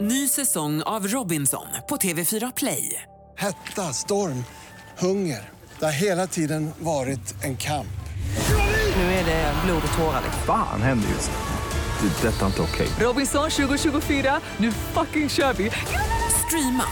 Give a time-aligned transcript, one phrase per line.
[0.00, 3.02] Ny säsong av Robinson på TV4 Play.
[3.38, 4.44] Hetta, storm,
[4.98, 5.48] hunger.
[5.78, 7.86] Det har hela tiden varit en kamp.
[8.96, 10.22] Nu är det blod och tårar.
[10.46, 12.08] Fan händer just nu.
[12.08, 12.28] Det.
[12.28, 12.88] är Detta är inte okej.
[13.00, 15.70] Robinson 2024, nu fucking kör vi!
[16.46, 16.84] Streama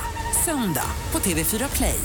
[0.45, 1.99] söndag på TV4 Play.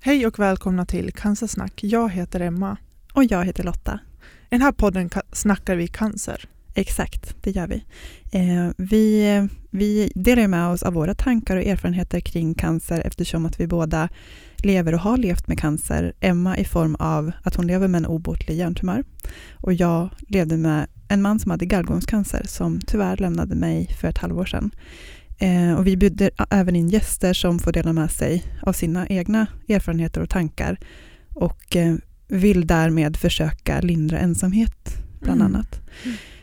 [0.00, 1.84] Hej och välkomna till Cancersnack.
[1.84, 2.76] Jag heter Emma.
[3.12, 4.00] Och jag heter Lotta.
[4.44, 6.48] I den här podden ka- snackar vi cancer.
[6.74, 7.84] Exakt, det gör vi.
[8.32, 13.60] Eh, vi, vi delar med oss av våra tankar och erfarenheter kring cancer eftersom att
[13.60, 14.08] vi båda
[14.56, 16.12] lever och har levt med cancer.
[16.20, 19.04] Emma i form av att hon lever med en obotlig hjärntumör
[19.52, 24.18] och jag levde med en man som hade gallgångscancer som tyvärr lämnade mig för ett
[24.18, 24.70] halvår sedan.
[25.38, 29.46] Eh, och vi bjuder även in gäster som får dela med sig av sina egna
[29.68, 30.78] erfarenheter och tankar
[31.34, 31.94] och eh,
[32.28, 35.54] vill därmed försöka lindra ensamhet bland Mm.
[35.54, 35.80] annat.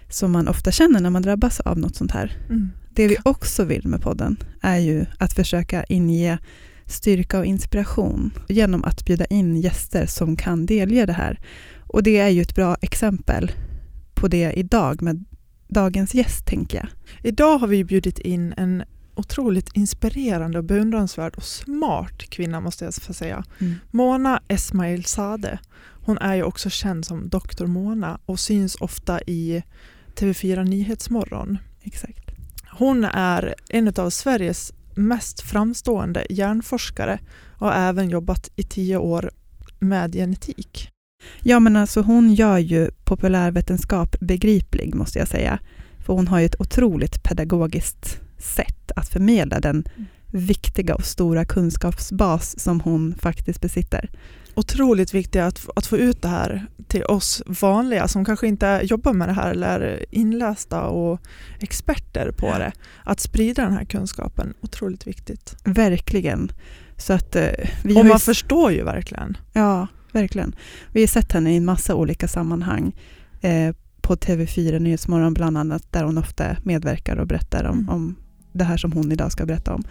[0.09, 2.38] Som man ofta känner när man drabbas av något sånt här.
[2.49, 2.70] Mm.
[2.94, 6.40] Det vi också vill med podden är ju att försöka inge
[6.85, 11.40] styrka och inspiration genom att bjuda in gäster som kan delge det här.
[11.80, 13.52] Och det är ju ett bra exempel
[14.13, 15.26] på det idag med
[15.68, 16.87] dagens gäst, tänker jag.
[17.24, 18.84] Idag har vi bjudit in en
[19.15, 23.43] otroligt inspirerande och beundransvärd och smart kvinna måste jag få säga.
[23.91, 25.60] Mona Esmail Sade.
[26.05, 27.65] Hon är ju också känd som Dr.
[27.65, 29.63] Mona och syns ofta i
[30.20, 31.57] TV4 Nyhetsmorgon.
[31.81, 32.31] Exakt.
[32.71, 37.20] Hon är en av Sveriges mest framstående hjärnforskare
[37.57, 39.31] och har även jobbat i tio år
[39.79, 40.90] med genetik.
[41.43, 45.59] Ja, men alltså hon gör ju populärvetenskap begriplig, måste jag säga.
[46.05, 49.87] För hon har ju ett otroligt pedagogiskt sätt att förmedla den
[50.31, 54.09] viktiga och stora kunskapsbas som hon faktiskt besitter.
[54.60, 59.13] Otroligt viktigt att, att få ut det här till oss vanliga som kanske inte jobbar
[59.13, 61.20] med det här eller är inlästa och
[61.60, 62.71] experter på det.
[63.04, 65.56] Att sprida den här kunskapen, otroligt viktigt.
[65.63, 66.52] Verkligen.
[66.97, 67.44] Så att eh,
[67.84, 69.38] vi och ju man s- förstår ju verkligen.
[69.53, 70.56] Ja, verkligen.
[70.94, 72.96] Vi har sett henne i en massa olika sammanhang.
[73.41, 77.90] Eh, på TV4 Nyhetsmorgon bland annat, där hon ofta medverkar och berättar om, Mm.
[77.90, 78.16] om
[78.53, 79.84] det här som hon idag ska berätta om.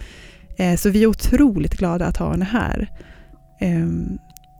[0.58, 2.88] Eh, så vi är otroligt glada att ha henne här.
[3.60, 4.18] Ehm,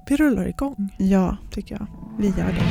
[0.09, 1.87] vi rullar igång, ja, tycker jag.
[2.19, 2.63] vi gör det.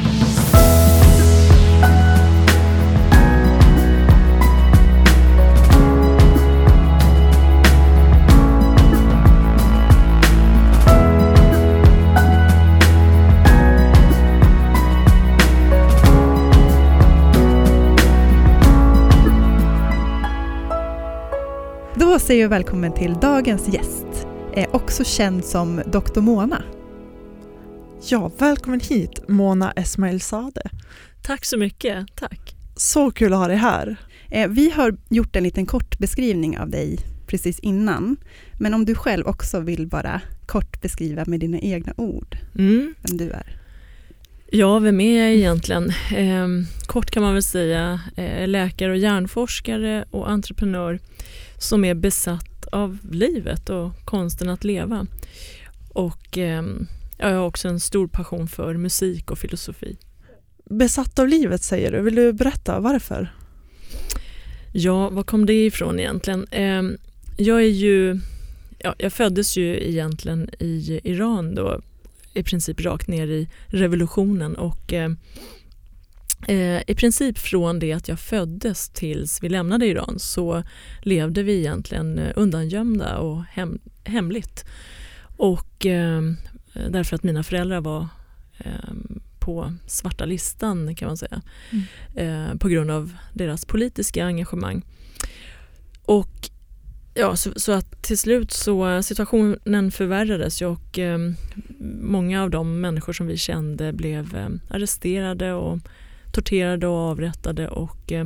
[21.96, 24.28] Då säger jag välkommen till dagens gäst,
[24.72, 26.20] också känd som Dr.
[26.20, 26.64] Mona.
[28.02, 30.62] Ja, välkommen hit Mona Esmail Sade.
[31.22, 32.06] Tack så mycket.
[32.16, 32.56] Tack.
[32.76, 33.96] Så kul att ha dig här.
[34.32, 38.18] Eh, Vi har gjort en liten kort beskrivning av dig precis innan.
[38.60, 42.94] Men om du själv också vill bara kort beskriva med dina egna ord Mm.
[43.02, 43.60] vem du är.
[44.52, 45.90] Ja, vem är jag egentligen?
[46.16, 46.48] Eh,
[46.86, 51.00] kort kan man väl säga eh, läkare och hjärnforskare och entreprenör
[51.58, 55.06] som är besatt av livet och konsten att leva.
[55.94, 56.64] Och eh,
[57.18, 59.98] jag har också en stor passion för musik och filosofi.
[60.66, 62.02] Besatt av livet säger du.
[62.02, 63.34] Vill du berätta varför?
[64.74, 66.48] Ja, var kom det ifrån egentligen?
[66.52, 66.84] Eh,
[67.38, 68.20] jag är ju,
[68.80, 71.82] ja, jag föddes ju egentligen i Iran då,
[72.34, 75.12] i princip rakt ner i revolutionen och eh,
[76.48, 80.64] eh, i princip från det att jag föddes tills vi lämnade Iran så
[81.02, 84.66] levde vi egentligen undangömda och hem, hemligt.
[85.38, 86.22] Och eh,
[86.90, 88.08] därför att mina föräldrar var
[88.58, 88.94] eh,
[89.40, 91.42] på svarta listan kan man säga
[92.16, 94.86] eh, på grund av deras politiska engagemang.
[96.06, 96.50] Och
[97.14, 101.20] ja, så, så att till slut så situationen förvärrades och eh,
[102.02, 105.80] många av de människor som vi kände blev eh, arresterade och
[106.34, 108.26] torterade och avrättade och eh,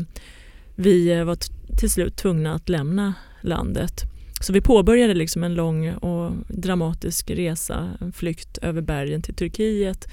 [0.75, 1.38] vi eh, var
[1.79, 4.03] till slut tvungna att lämna landet.
[4.41, 10.08] Så vi påbörjade liksom en lång och dramatisk resa, en flykt över bergen till Turkiet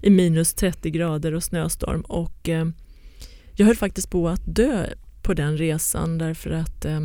[0.00, 2.66] i minus 30 grader och snöstorm och eh,
[3.56, 4.86] jag höll faktiskt på att dö
[5.22, 7.00] på den resan därför att eh,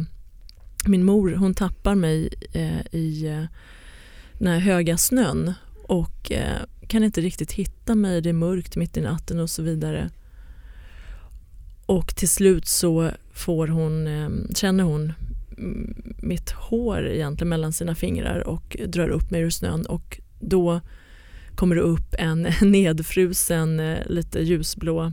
[0.85, 3.43] min mor hon tappar mig eh, i eh,
[4.37, 5.53] den här höga snön
[5.83, 9.61] och eh, kan inte riktigt hitta mig, det är mörkt mitt i natten och så
[9.61, 10.09] vidare.
[11.85, 15.13] Och till slut så får hon, eh, känner hon
[16.17, 20.81] mitt hår egentligen mellan sina fingrar och drar upp mig ur snön och då
[21.59, 25.11] kommer det upp en nedfrusen, eh, lite ljusblå eh,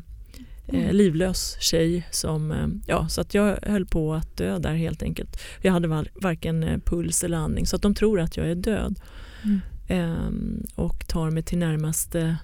[0.68, 0.96] Mm.
[0.96, 5.40] livlös tjej som, eh, ja så att jag höll på att dö där helt enkelt.
[5.62, 9.00] Jag hade var, varken puls eller andning så att de tror att jag är död.
[9.44, 9.60] Mm.
[9.88, 12.36] Ehm, och tar mig till närmaste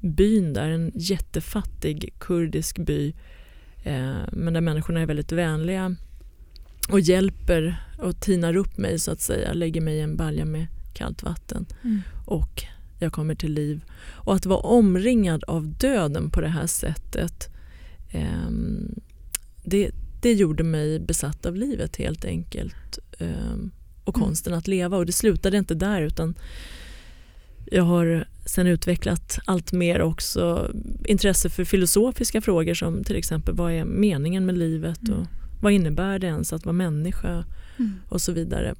[0.00, 3.14] byn där, en jättefattig kurdisk by.
[4.32, 5.96] Men där människorna är väldigt vänliga
[6.88, 10.66] och hjälper och tinar upp mig så att säga, lägger mig i en balja med
[10.94, 12.00] kallt vatten Mm.
[12.26, 12.62] och
[12.98, 13.84] jag kommer till liv.
[14.00, 17.48] Och att vara omringad av döden på det här sättet
[18.10, 18.94] ehm,
[19.64, 19.90] det,
[20.22, 22.98] det gjorde mig besatt av livet helt enkelt.
[23.18, 23.70] Ehm,
[24.04, 24.26] och Mm.
[24.26, 24.96] konsten att leva.
[24.96, 26.34] Och det slutade inte där utan
[27.66, 30.70] jag har sen utvecklat allt mer också
[31.04, 35.20] intresse för filosofiska frågor som till exempel vad är meningen med livet Mm.
[35.20, 35.26] och
[35.64, 37.44] vad innebär det ens att vara människa
[37.78, 37.92] Mm.
[38.08, 38.74] och så vidare.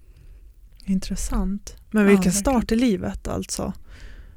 [0.84, 1.76] Intressant.
[1.90, 2.34] Men Ja, vilken verkligen.
[2.40, 3.72] start i livet alltså.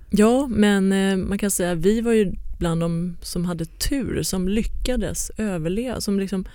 [0.10, 4.24] Ja, men eh, man kan säga att vi var ju bland de som hade tur,
[4.24, 6.46] som lyckades överleva, som liksom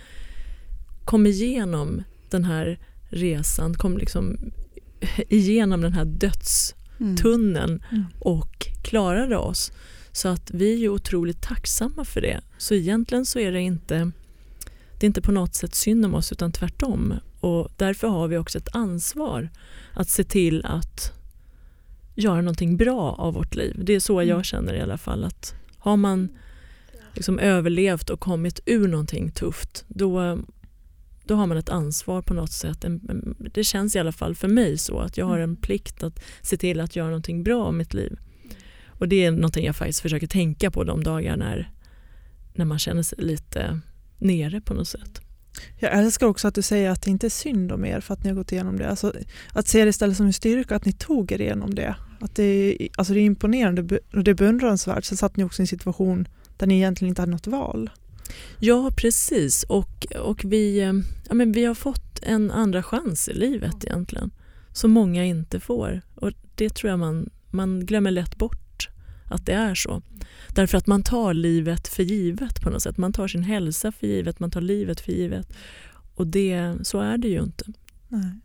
[1.05, 2.79] kom igenom den här
[3.11, 4.37] resan, kom liksom
[5.29, 8.05] igenom den här dödstunneln Mm.
[8.19, 9.73] och klarade oss.
[10.13, 12.41] Så att vi är ju otroligt tacksamma för det.
[12.59, 14.11] Så egentligen så är det inte,
[15.03, 17.15] det är inte på något sätt synd om oss utan tvärtom.
[17.41, 19.49] Och därför har vi också ett ansvar
[19.95, 21.13] att se till att
[22.15, 23.81] göra någonting bra av vårt liv.
[23.85, 24.29] Det är så Mm.
[24.29, 25.25] jag känner i alla fall.
[25.25, 26.29] att Har man
[27.15, 30.39] liksom överlevt och kommit ur någonting tufft då,
[31.25, 32.85] då har man ett ansvar på något sätt.
[33.55, 36.57] Det känns i alla fall för mig så att jag har en plikt att se
[36.57, 38.19] till att göra någonting bra av mitt liv.
[38.87, 41.71] Och det är någonting jag faktiskt försöker tänka på de dagar när,
[42.55, 43.81] när man känner sig lite
[44.23, 45.21] nere på något sätt.
[45.79, 48.25] Jag älskar också att du säger att det inte är synd om er för att
[48.25, 48.89] ni har gått igenom det.
[48.89, 49.13] Alltså,
[49.53, 51.97] att se det istället som en styrka att ni tog er igenom det.
[52.21, 55.05] Att det, är, alltså det är imponerande och det är beundransvärt.
[55.05, 57.91] Sen satt ni också i en situation där ni egentligen inte hade något val.
[58.59, 59.63] Ja, precis.
[59.63, 60.93] Och, och vi, eh,
[61.29, 64.31] ja, men vi har fått en andra chans i livet egentligen.
[64.73, 66.01] Som många inte får.
[66.15, 68.72] Och det tror jag man, man glömmer lätt bort
[69.33, 70.03] att det är så.
[70.49, 72.97] Därför att man tar livet för givet på något sätt.
[72.99, 75.53] Man tar sin hälsa för givet, man tar livet för givet.
[76.15, 77.65] Och det, så är det ju inte.
[78.09, 78.39] Nej.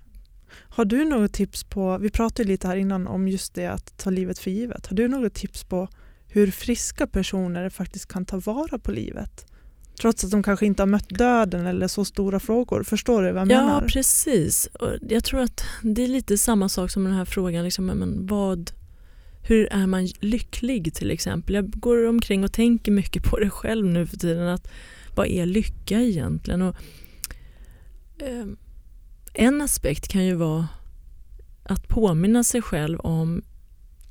[0.53, 4.09] Har du något tips på, vi pratade lite här innan om just det att ta
[4.09, 4.87] livet för givet.
[4.87, 5.87] Har du något tips på
[6.27, 9.45] hur friska personer faktiskt kan ta vara på livet?
[10.01, 12.83] Trots att de kanske inte har mött döden eller så stora frågor.
[12.83, 13.87] Förstår du vad jag Ja, menar?
[13.87, 14.65] precis.
[14.65, 17.63] Och jag tror att det är lite samma sak som den här frågan.
[17.63, 18.71] Liksom, men vad,
[19.47, 21.55] hur är man lycklig till exempel?
[21.55, 24.47] Jag går omkring och tänker mycket på det själv nu för tiden.
[24.47, 24.67] Att,
[25.15, 26.61] vad är lycka egentligen?
[26.61, 26.75] Och,
[28.19, 28.45] eh,
[29.33, 30.67] en aspekt kan ju vara
[31.63, 33.41] att påminna sig själv om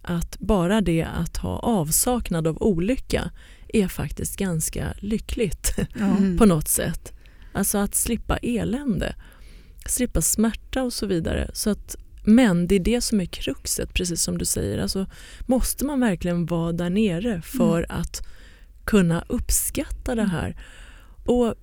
[0.03, 3.31] att bara det att ha avsaknad av olycka
[3.69, 5.77] är faktiskt ganska lyckligt.
[5.97, 6.39] Mm.
[6.39, 7.13] på något sätt.
[7.53, 9.15] Alltså att slippa elände,
[9.87, 11.51] slippa smärta och så vidare.
[11.55, 11.97] Så att,
[12.27, 14.79] men det är det som är kruxet, precis som du säger.
[14.79, 15.07] Alltså,
[15.41, 18.27] måste man verkligen vara där nere för att
[18.85, 20.57] kunna uppskatta det här?
[21.25, 21.55] Och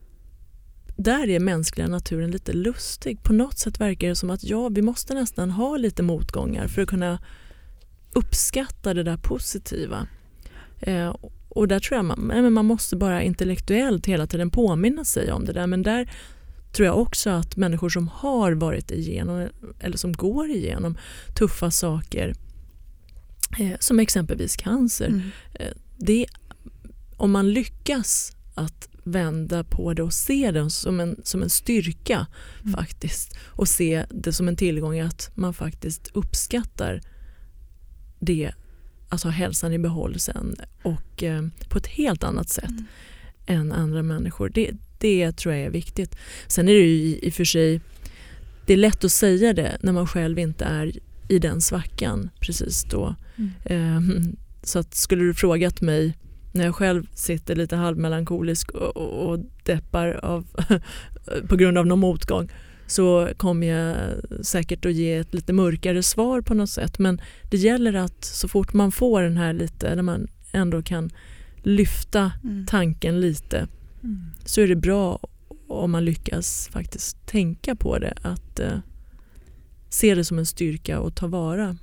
[0.95, 3.24] där är mänskliga naturen lite lustig.
[3.24, 6.81] På något sätt verkar det som att ja, vi måste nästan ha lite motgångar för
[6.81, 7.19] att kunna
[8.13, 10.07] uppskatta det där positiva.
[10.80, 11.16] Eh,
[11.50, 15.54] och där tror jag man, man måste bara intellektuellt hela tiden påminna sig om det
[15.54, 15.68] där.
[15.68, 16.09] Men där
[16.73, 19.49] tror jag också att människor som har varit igenom
[19.80, 20.97] eller som går igenom
[21.35, 22.33] tuffa saker
[23.59, 25.07] eh, som exempelvis cancer.
[25.07, 25.21] Mm.
[25.97, 26.25] Det,
[27.18, 32.27] om man lyckas att vända på det och se det som en, som en styrka
[32.61, 32.73] Mm.
[32.73, 37.01] faktiskt och se det som en tillgång att man faktiskt uppskattar
[38.19, 38.51] det,
[39.09, 42.85] alltså hälsan i behåll sen och eh, på ett helt annat sätt Mm.
[43.45, 44.49] än andra människor.
[44.49, 44.71] Det,
[45.04, 46.16] det tror jag är viktigt.
[46.48, 47.81] Sen är det ju i, och för sig
[48.66, 50.92] det är lätt att säga det när man själv inte är
[51.28, 53.16] i den svackan precis då.
[53.36, 53.52] Mm.
[53.66, 54.24] Eh,
[54.64, 56.18] så att skulle du frågat mig
[56.52, 60.48] när jag själv sitter lite halvmelankolisk och, och, och deppar av,
[61.50, 62.50] på grund av någon motgång
[62.88, 63.98] så kommer jag
[64.42, 67.00] säkert att ge ett lite mörkare svar på något sätt.
[67.00, 71.12] Men det gäller att så fort man får den här lite, när man ändå kan
[71.64, 72.66] lyfta Mm.
[72.66, 73.68] tanken lite
[74.04, 74.26] Mm.
[74.45, 75.19] så är det bra
[75.68, 78.14] om man lyckas faktiskt tänka på det.
[78.22, 78.78] Att eh,
[79.90, 81.78] se det som en styrka och ta vara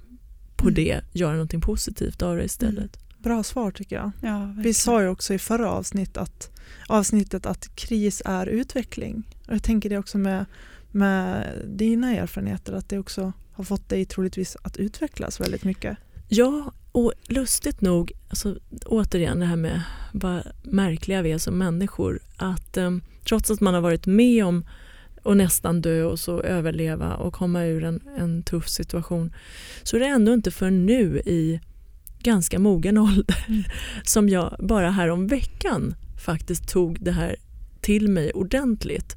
[0.57, 0.75] på Mm.
[0.75, 1.01] det.
[1.13, 2.99] Göra någonting positivt av det istället.
[3.19, 4.11] Bra svar tycker jag.
[4.23, 6.51] Ja, Vi sa ju också i förra avsnitt att,
[6.89, 9.23] avsnittet att kris är utveckling.
[9.49, 10.45] Och jag tänker det också med,
[10.91, 15.97] med dina erfarenheter att det också har fått dig troligtvis att utvecklas väldigt mycket.
[16.29, 18.57] Ja, och lustigt nog, alltså,
[18.87, 19.83] återigen det här med
[20.13, 22.21] vad märkliga vi är som människor.
[22.37, 22.91] Att eh,
[23.29, 24.65] trots att man har varit med om
[25.23, 29.33] och nästan dö och så överleva och komma ur en, en tuff situation
[29.83, 31.61] så är det ändå inte för nu i
[32.19, 33.63] ganska mogen ålder mm.
[34.05, 35.95] som jag bara här om veckan
[36.25, 37.37] faktiskt tog det här
[37.81, 39.17] till mig ordentligt.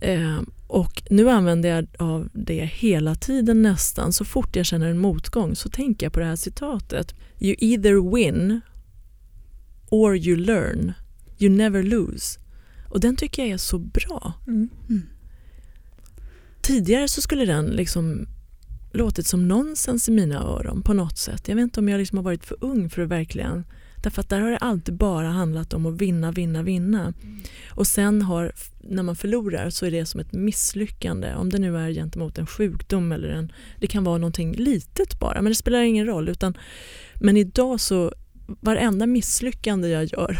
[0.00, 0.40] Eh,
[0.72, 4.12] och nu använder jag av det hela tiden nästan.
[4.12, 7.14] Så fort jag känner en motgång så tänker jag på det här citatet.
[7.38, 8.60] You either win
[9.90, 10.92] or you learn.
[11.38, 12.40] You never lose.
[12.88, 14.32] Och den tycker jag är så bra.
[14.46, 14.68] Mm.
[14.88, 15.02] Mm.
[16.62, 18.26] Tidigare så skulle den liksom
[18.92, 21.48] låtit som nonsens i mina öron på något sätt.
[21.48, 23.64] Jag vet inte om jag liksom har varit för ung för att verkligen
[24.02, 27.00] Därför att där har det alltid bara handlat om att vinna, vinna, vinna.
[27.00, 27.42] Mm.
[27.70, 31.34] Och sen har, när man förlorar så är det som ett misslyckande.
[31.34, 35.42] Om det nu är gentemot en sjukdom eller en, det kan vara någonting litet bara,
[35.42, 36.28] men det spelar ingen roll.
[36.28, 36.58] Utan,
[37.14, 38.12] men idag så,
[38.60, 40.38] varenda misslyckande jag gör,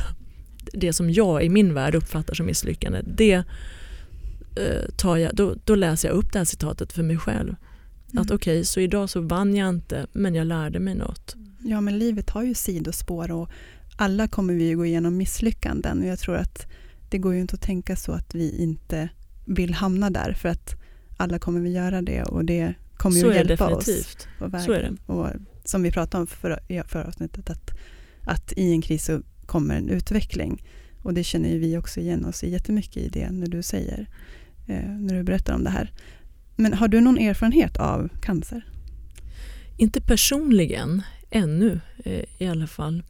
[0.72, 3.32] det som jag i min värld uppfattar som misslyckande, det
[4.56, 7.54] eh, tar jag, då, då, läser jag upp det här citatet för mig själv.
[8.12, 8.22] Mm.
[8.22, 11.36] Att okej, okay, så idag så vann jag inte, men jag lärde mig något.
[11.64, 13.50] Ja, men livet har ju sidospår och
[13.96, 16.00] alla kommer vi ju gå igenom misslyckanden.
[16.00, 16.66] Och jag tror att
[17.10, 19.08] det går ju inte att tänka så att vi inte
[19.44, 20.74] vill hamna där, för att
[21.16, 24.66] alla kommer vi göra det och det kommer ju att hjälpa oss på vägen.
[24.66, 25.12] Så är det.
[25.12, 25.28] Och
[25.64, 27.70] som vi pratade om förra, förra avsnittet, att,
[28.22, 30.64] att i en kris så kommer en utveckling.
[31.02, 34.08] Och det känner ju vi också igen oss i jättemycket i det när du säger,
[34.66, 35.92] eh, när du berättar om det här.
[36.56, 38.66] Men har du någon erfarenhet av cancer?
[39.76, 43.02] Inte personligen ännu eh, i alla fall.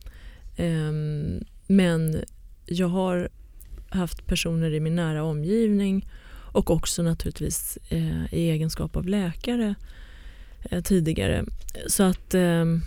[0.56, 2.24] Ehm, men
[2.66, 3.28] jag har
[3.88, 6.08] haft personer i min nära omgivning
[6.52, 9.74] och också naturligtvis eh, i egenskap av läkare
[10.62, 11.44] eh, tidigare.
[11.86, 12.80] Så att, ehm,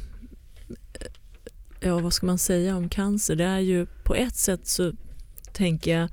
[1.79, 3.35] ja vad ska man säga om cancer?
[3.35, 4.93] Det är ju på ett sätt så
[5.53, 6.09] tänker jag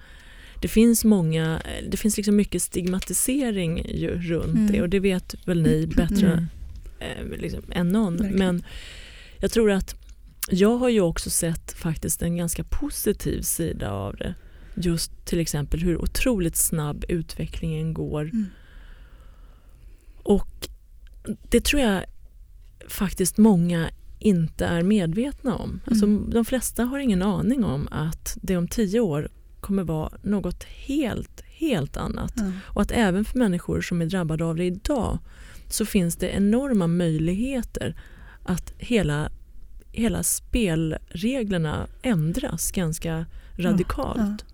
[0.62, 4.72] det finns många, det finns liksom mycket stigmatisering ju runt mm.
[4.72, 6.48] det och det vet väl ni bättre
[7.00, 7.40] mm.
[7.40, 8.16] liksom, än någon.
[8.16, 8.38] Verkligen.
[8.38, 8.64] Men
[9.42, 9.94] jag tror att
[10.50, 14.34] jag har ju också sett faktiskt en ganska positiv sida av det.
[14.74, 18.22] Just till exempel hur otroligt snabb utvecklingen går.
[18.22, 18.46] Mm.
[20.22, 20.68] Och
[21.50, 22.04] det tror jag
[22.88, 25.80] faktiskt många inte är medvetna om.
[25.86, 26.30] Alltså, mm.
[26.30, 29.28] De flesta har ingen aning om att det om tio år
[29.60, 32.38] kommer vara något helt, helt annat.
[32.38, 32.52] Mm.
[32.64, 35.18] Och att även för människor som är drabbade av det idag
[35.68, 37.96] så finns det enorma möjligheter
[38.42, 39.30] att hela,
[39.92, 44.44] hela spelreglerna ändras ganska radikalt.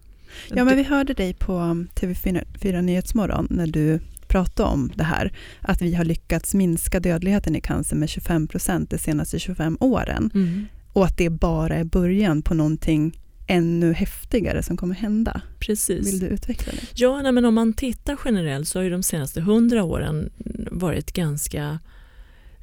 [0.48, 0.64] Ja, ja.
[0.64, 1.52] men vi hörde dig på
[1.94, 7.60] TV4 Nyhetsmorgon när du pratade om det här, att vi har lyckats minska dödligheten i
[7.60, 10.30] cancer med 25 procent de senaste 25 åren.
[10.34, 10.66] Mm.
[10.92, 15.40] Och att det bara är början på någonting ännu häftigare som kommer hända.
[15.58, 16.06] Precis.
[16.06, 16.86] Vill du utveckla det?
[16.94, 20.30] Ja, nej, men om man tittar generellt så har ju de senaste 100 åren
[20.70, 21.78] varit ganska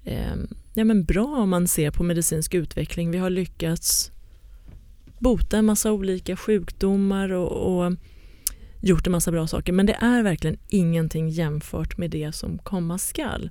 [0.03, 0.35] eh,
[0.75, 3.11] ja, men bra om man ser på medicinsk utveckling.
[3.11, 4.11] Vi har lyckats
[5.19, 7.93] bota en massa olika sjukdomar och, och
[8.81, 9.73] gjort en massa bra saker.
[9.73, 13.49] Men det är verkligen ingenting jämfört med det som komma skall.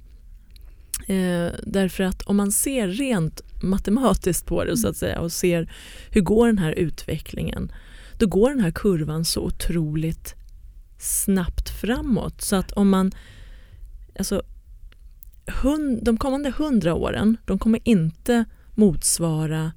[1.07, 5.73] Eh, därför att om man ser rent matematiskt på det så att säga och ser
[6.11, 7.73] hur går den här utvecklingen
[8.19, 10.35] då går den här kurvan så otroligt
[10.99, 12.41] snabbt framåt.
[12.43, 13.13] Så att om man...
[14.19, 14.43] Alltså,
[15.47, 19.73] hund, de kommande hundra åren de kommer inte motsvara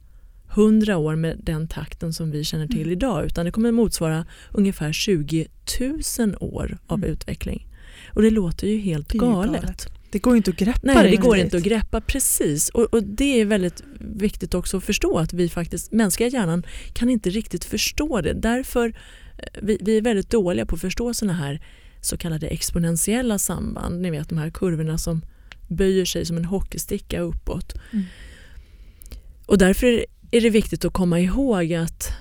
[0.48, 2.92] hundra år med den takten som vi känner till mm.
[2.92, 5.48] idag utan det kommer motsvara ungefär 20
[6.20, 7.10] 000 år av mm.
[7.10, 7.68] utveckling.
[8.14, 9.62] Och det låter ju helt det galet.
[9.62, 9.88] galet.
[10.12, 10.80] Det går inte att greppa.
[10.84, 12.02] Nej, det går inte att greppa.
[12.02, 12.70] Precis.
[12.70, 17.10] Och, och, det är väldigt viktigt också att förstå att vi faktiskt, mänskliga hjärnan kan
[17.10, 18.34] inte riktigt förstå det.
[18.34, 18.88] Därför
[19.38, 21.62] eh, vi, vi är väldigt dåliga på att förstå såna här
[22.02, 24.02] så kallade exponentiella samband.
[24.02, 25.22] Ni vet de här kurvorna som
[25.68, 27.74] böjer sig som en hockeysticka uppåt.
[27.94, 28.06] Mm.
[29.46, 32.12] Och därför är det viktigt att komma ihåg att,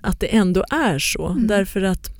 [0.00, 1.28] att det ändå är så.
[1.28, 1.46] Mm.
[1.46, 2.10] Därför att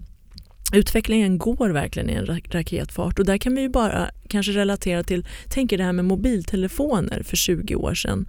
[0.73, 5.27] utvecklingen går verkligen i en raketfart och där kan vi ju bara kanske relatera till,
[5.49, 8.29] tänk er det här med mobiltelefoner för 20 år sedan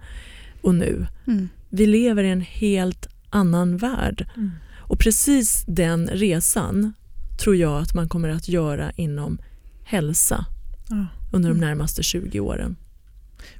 [0.60, 1.06] och nu.
[1.26, 1.48] Mm.
[1.68, 4.28] Vi lever i en helt annan värld.
[4.36, 4.50] Mm.
[4.78, 6.92] Och precis den resan
[7.38, 9.38] tror jag att man kommer att göra inom
[9.84, 10.46] hälsa
[10.88, 11.06] ja.
[11.36, 12.76] Under de närmaste 20 åren.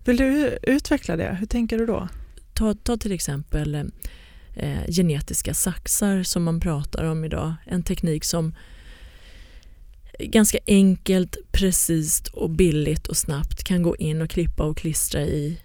[0.04, 1.36] Vill du utveckla det?
[1.40, 2.08] Hur tänker du då?
[2.54, 3.74] Ta, ta till exempel
[4.54, 7.54] eh, genetiska saxar som man pratar om idag.
[7.66, 8.54] En teknik som
[10.18, 15.60] ganska enkelt, precis och billigt och snabbt kan gå in och klippa och klistra i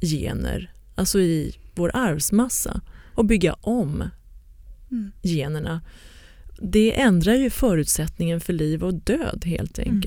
[0.00, 2.80] gener, alltså i vår arvsmassa
[3.14, 4.04] och bygga om
[4.90, 5.12] Mm.
[5.22, 5.80] generna.
[6.62, 10.00] Det ändrar ju förutsättningen för liv och död helt Mm.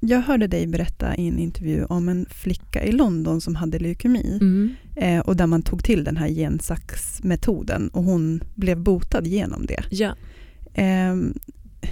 [0.00, 4.38] Jag hörde dig berätta i en intervju om en flicka i London som hade leukemi
[4.40, 4.74] Mm.
[4.96, 9.82] eh, och där man tog till den här gensaxmetoden och hon blev botad genom det.
[9.90, 10.14] Ja.
[10.74, 11.16] Eh,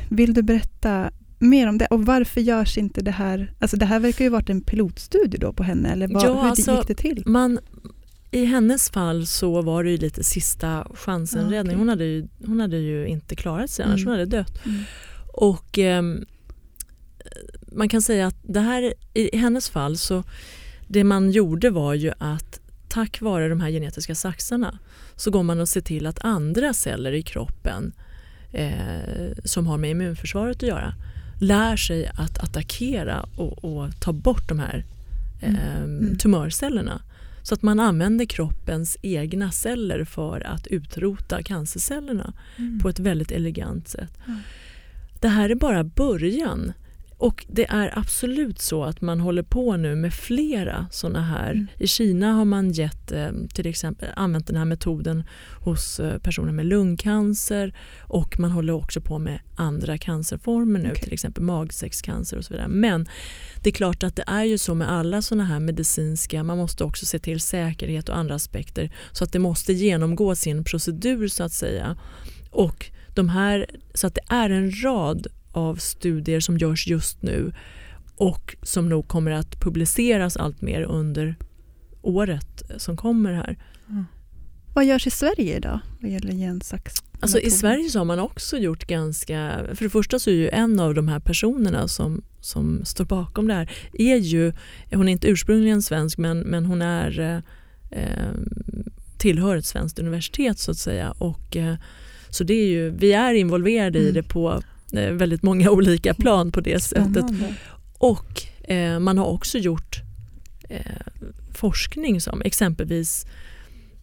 [0.08, 3.52] vill du berätta mer om det och varför görs inte det här?
[3.58, 6.48] Alltså det här verkar ju varit en pilotstudie då på henne eller vad, Ja, hur
[6.48, 7.22] alltså, gick det till?
[7.26, 7.58] Man,
[8.30, 11.60] I hennes fall så var det ju lite sista chansen Ja, räddning.
[11.74, 11.78] okej.
[11.78, 14.10] Hon hade, ju, hon hade ju inte klarat sig annars, Mm.
[14.10, 14.66] hon hade dött.
[14.66, 14.80] Mm.
[15.34, 16.24] Och ehm,
[17.72, 20.24] man kan säga att det här, i hennes fall så
[20.88, 24.78] det man gjorde var ju att tack vare de här genetiska saxarna
[25.16, 27.92] så går man och ser till att andra celler i kroppen
[28.52, 30.94] eh, som har med immunförsvaret att göra
[31.40, 34.84] lär sig att attackera och, och ta bort de här
[35.40, 36.16] eh, Mm.
[36.18, 37.02] tumörcellerna.
[37.42, 42.80] Så att man använder kroppens egna celler för att utrota cancercellerna Mm.
[42.80, 44.18] på ett väldigt elegant sätt.
[44.26, 44.32] Ja.
[45.20, 46.72] Det här är bara början.
[47.18, 51.50] Och det är absolut så att man håller på nu med flera sådana här.
[51.50, 51.66] Mm.
[51.78, 55.24] I Kina har man gett, eh, till exempel använt den här metoden
[55.60, 61.02] hos eh, personer med lungcancer och man håller också på med andra cancerformer nu, Okej.
[61.02, 62.68] till exempel magsäckscancer och så vidare.
[62.68, 63.06] Men
[63.62, 66.84] det är klart att det är ju så med alla sådana här medicinska, man måste
[66.84, 71.44] också se till säkerhet och andra aspekter så att det måste genomgå sin procedur så
[71.44, 71.96] att säga.
[72.50, 77.52] Och de här, så att det är en rad av studier som görs just nu
[78.16, 81.36] och som nog kommer att publiceras allt mer under
[82.02, 83.58] året som kommer här.
[84.74, 86.94] Vad görs i Sverige idag vad gäller gensax?
[87.20, 89.60] Alltså I Sverige så har man också gjort ganska...
[89.74, 93.48] För det första så är ju en av de här personerna som, som står bakom
[93.48, 94.52] det här är ju,
[94.92, 97.36] hon är inte ursprungligen svensk men, men hon är eh,
[98.00, 98.30] eh,
[99.18, 101.10] tillhör ett svenskt universitet så att säga.
[101.10, 101.74] Och, eh,
[102.30, 104.14] så det är ju, vi är involverade i Mm.
[104.14, 104.62] det på
[104.94, 107.24] väldigt många olika plan på det sättet.
[107.98, 110.02] Och eh, man har också gjort
[110.68, 110.80] eh,
[111.54, 113.26] forskning som exempelvis,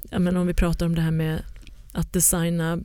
[0.10, 1.44] ja, men om vi pratar om det här med
[1.92, 2.80] att designa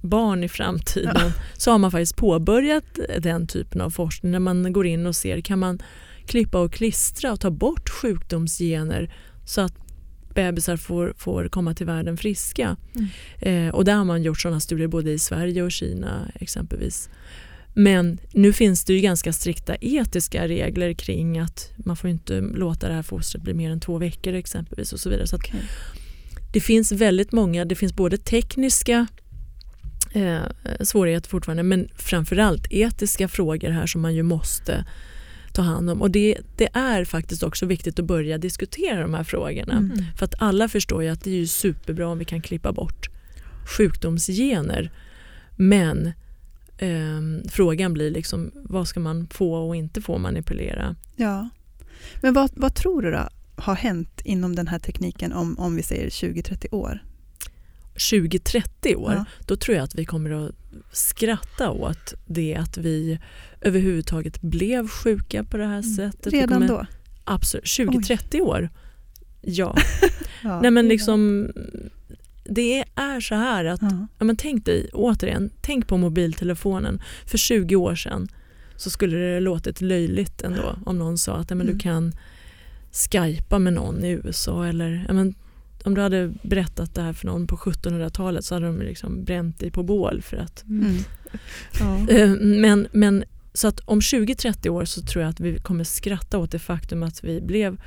[0.00, 2.84] barn i framtiden så har man faktiskt påbörjat
[3.18, 5.78] den typen av forskning när man går in och ser kan man
[6.26, 9.14] klippa och klistra och ta bort sjukdomsgener
[9.46, 9.74] så att
[10.34, 12.76] bebisar får, får komma till världen friska.
[12.94, 13.08] Mm.
[13.38, 17.10] Eh, och där har man gjort sådana studier både i Sverige och Kina exempelvis.
[17.74, 22.88] Men nu finns det ju ganska strikta etiska regler kring att man får inte låta
[22.88, 25.26] det här fostret bli mer än två veckor exempelvis och så vidare.
[25.26, 25.60] Så Okej.
[26.52, 29.06] det finns väldigt många, det finns både tekniska
[30.12, 30.40] eh,
[30.80, 34.84] svårigheter fortfarande men framförallt etiska frågor här som man ju måste
[35.52, 36.02] ta hand om.
[36.02, 39.72] Och det, det är faktiskt också viktigt att börja diskutera de här frågorna.
[39.72, 40.04] Mm.
[40.16, 43.10] För att alla förstår ju att det är superbra om vi kan klippa bort
[43.66, 44.92] sjukdomsgener.
[45.56, 46.12] Men
[46.80, 50.96] ehm, frågan blir liksom vad ska man få och inte få manipulera?
[51.16, 51.48] Ja.
[52.22, 55.82] Men vad, vad tror du då har hänt inom den här tekniken om, om vi
[55.82, 57.02] säger 20-30 år?
[57.94, 59.24] 20-30 år, Ja.
[59.46, 60.54] då tror jag att vi kommer att
[60.92, 63.18] skratta åt det att vi
[63.60, 66.26] överhuvudtaget blev sjuka på det här sättet.
[66.32, 66.40] Mm.
[66.40, 66.86] Redan kommer, då?
[67.24, 68.68] Absolut, 20-30 år.
[69.40, 69.76] Ja.
[70.42, 70.60] Ja.
[70.60, 71.50] Nej men liksom,
[72.44, 74.06] det är så här att Ja.
[74.18, 77.02] Ja, men tänk dig, återigen, tänk på mobiltelefonen.
[77.26, 78.28] För 20 år sedan
[78.76, 81.78] så skulle det låtit löjligt ändå om någon sa att ja, men Mm.
[81.78, 82.12] du kan
[82.92, 84.66] skypa med någon i USA.
[84.66, 85.34] Eller, ja, men,
[85.84, 89.58] om du hade berättat det här för någon på 1700-talet så hade de liksom bränt
[89.58, 90.22] dig på bål.
[90.22, 90.96] För att, Mm.
[91.80, 92.08] Ja.
[92.14, 93.24] Eh, men, men,
[93.54, 97.02] så att om 20-30 år så tror jag att vi kommer skratta åt det faktum
[97.02, 97.80] att vi blev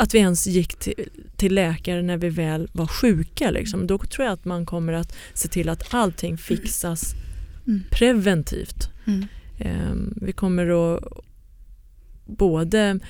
[0.00, 3.50] att vi ens gick till, till läkare när vi väl var sjuka.
[3.50, 3.86] Liksom.
[3.86, 7.14] Då tror jag att man kommer att se till att allting fixas
[7.66, 7.80] Mm.
[7.90, 8.90] preventivt.
[9.06, 9.26] Mm.
[9.58, 11.04] Eh, vi kommer att
[12.26, 13.00] både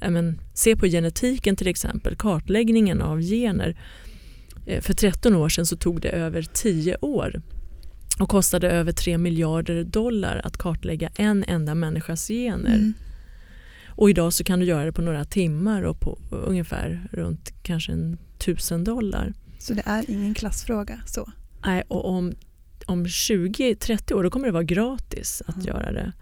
[0.00, 3.76] men, se på genetiken till exempel, kartläggningen av gener.
[4.66, 7.42] Eh, för 13 år sedan så tog det över 10 år
[8.18, 12.74] och kostade över 3 miljarder dollar att kartlägga en enda människas gener.
[12.74, 12.92] Mm.
[13.96, 17.92] Och idag så kan du göra det på några timmar och på ungefär runt kanske
[17.92, 19.32] en tusen dollar.
[19.58, 21.00] Så det är ingen klassfråga?
[21.06, 21.30] Så.
[21.66, 22.32] Nej, och om,
[22.86, 25.66] om 20-30 år då kommer det vara gratis att Mm.
[25.66, 26.12] göra det.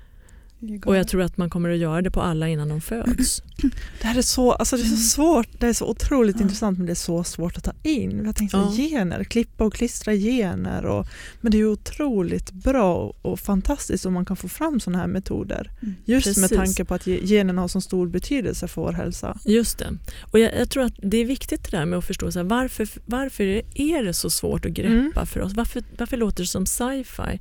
[0.85, 3.43] Och jag tror att man kommer att göra det på alla innan de föds.
[4.01, 4.99] Det här är så, alltså det är så Mm.
[4.99, 6.43] svårt, det är så otroligt Ja.
[6.43, 8.23] intressant men det är så svårt att ta in.
[8.25, 8.73] Jag tänkte Ja.
[8.77, 10.85] gener, klippa och klistra gener.
[10.87, 11.07] Och,
[11.41, 15.71] men det är otroligt bra och, fantastiskt om man kan få fram sådana här metoder.
[15.83, 15.95] Mm.
[16.05, 16.57] Just med Precis.
[16.57, 19.39] tanke på att ge- generna har så stor betydelse för vår hälsa.
[19.45, 19.99] Just det.
[20.33, 22.45] Och jag, jag tror att det är viktigt det där med att förstå så här,
[22.47, 25.27] varför, varför är det så svårt att greppa Mm.
[25.27, 25.53] för oss?
[25.55, 27.41] Varför, varför låter det som sci-fi?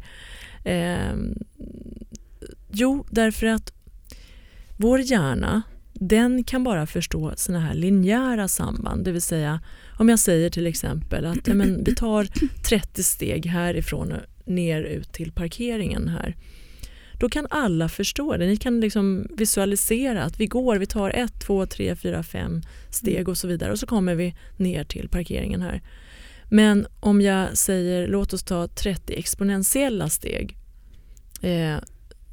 [0.65, 1.33] Ehm,
[2.73, 3.73] jo, därför att
[4.77, 5.61] vår hjärna
[5.93, 9.05] den kan bara förstå såna här linjära samband.
[9.05, 9.61] Det vill säga
[9.99, 12.27] om jag säger till exempel att ja, men, vi tar
[12.63, 16.35] 30 steg härifrån och ner ut till parkeringen här.
[17.19, 18.45] Då kan alla förstå det.
[18.45, 23.29] Ni kan liksom visualisera att vi går, vi tar ett, två, tre, fyra, fem steg
[23.29, 25.81] och så vidare och så kommer vi ner till parkeringen här.
[26.49, 30.57] Men om jag säger låt oss ta 30 exponentiella steg
[31.41, 31.77] eh,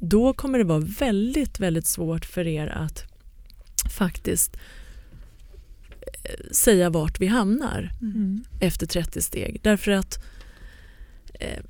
[0.01, 3.03] då kommer det vara väldigt, väldigt svårt för er att
[3.91, 4.57] faktiskt
[6.23, 8.43] eh, säga vart vi hamnar Mm.
[8.59, 9.59] efter 30 steg.
[9.63, 10.23] Därför att
[11.33, 11.63] eh,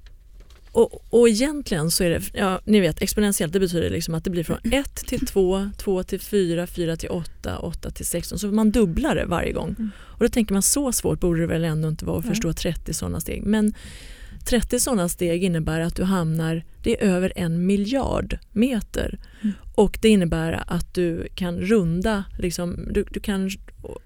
[0.72, 4.30] och, och egentligen så är det, ja, ni vet exponentiellt det betyder liksom att det
[4.30, 8.40] blir från 1 till 2, 2 till 4, 4 till 8, 8 till 16.
[8.40, 9.76] Så man dubblar det varje gång.
[9.80, 9.90] Mm.
[9.98, 12.94] Och då tänker man så svårt borde det väl ändå inte vara att förstå 30
[12.94, 13.44] sådana steg.
[13.44, 13.74] Men
[14.46, 19.20] 30 sådana steg innebär att du hamnar, det är över en miljard meter.
[19.42, 19.56] Mm.
[19.76, 23.50] Och det innebär att du kan runda, liksom, du, du kan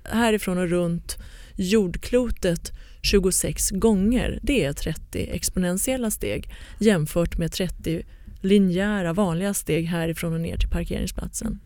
[0.04, 1.18] härifrån och runt
[1.56, 2.72] jordklotet
[3.02, 4.40] 26 gånger.
[4.42, 8.04] Det är 30 exponentiella steg jämfört med 30
[8.42, 11.60] linjära vanliga steg härifrån och ner till parkeringsplatsen.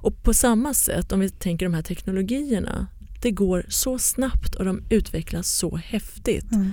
[0.00, 2.86] Och på samma sätt om vi tänker de här teknologierna,
[3.22, 6.52] det går så snabbt och de utvecklas så häftigt.
[6.52, 6.72] Mm.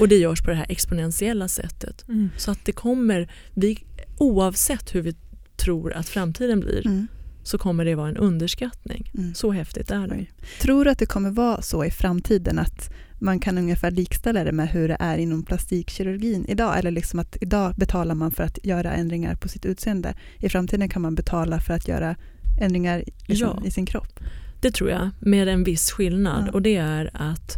[0.00, 2.04] Och det görs på det här exponentiella sättet.
[2.08, 2.30] Mm.
[2.36, 3.84] Så att det kommer, vi,
[4.18, 5.14] oavsett hur vi
[5.56, 7.06] tror att framtiden blir, Mm.
[7.42, 9.10] så kommer det vara en underskattning.
[9.14, 9.34] Mm.
[9.34, 10.26] Så häftigt är det.
[10.62, 14.52] Tror du att det kommer vara så i framtiden att man kan ungefär likställa det
[14.52, 16.78] med hur det är inom plastikkirurgin idag?
[16.78, 20.14] Eller liksom att idag betalar man för att göra ändringar på sitt utseende.
[20.38, 22.16] I framtiden kan man betala för att göra
[22.60, 23.66] ändringar liksom Ja.
[23.66, 24.20] i sin kropp.
[24.60, 26.44] Det tror jag, med en viss skillnad.
[26.46, 26.52] Ja.
[26.52, 27.56] Och det är att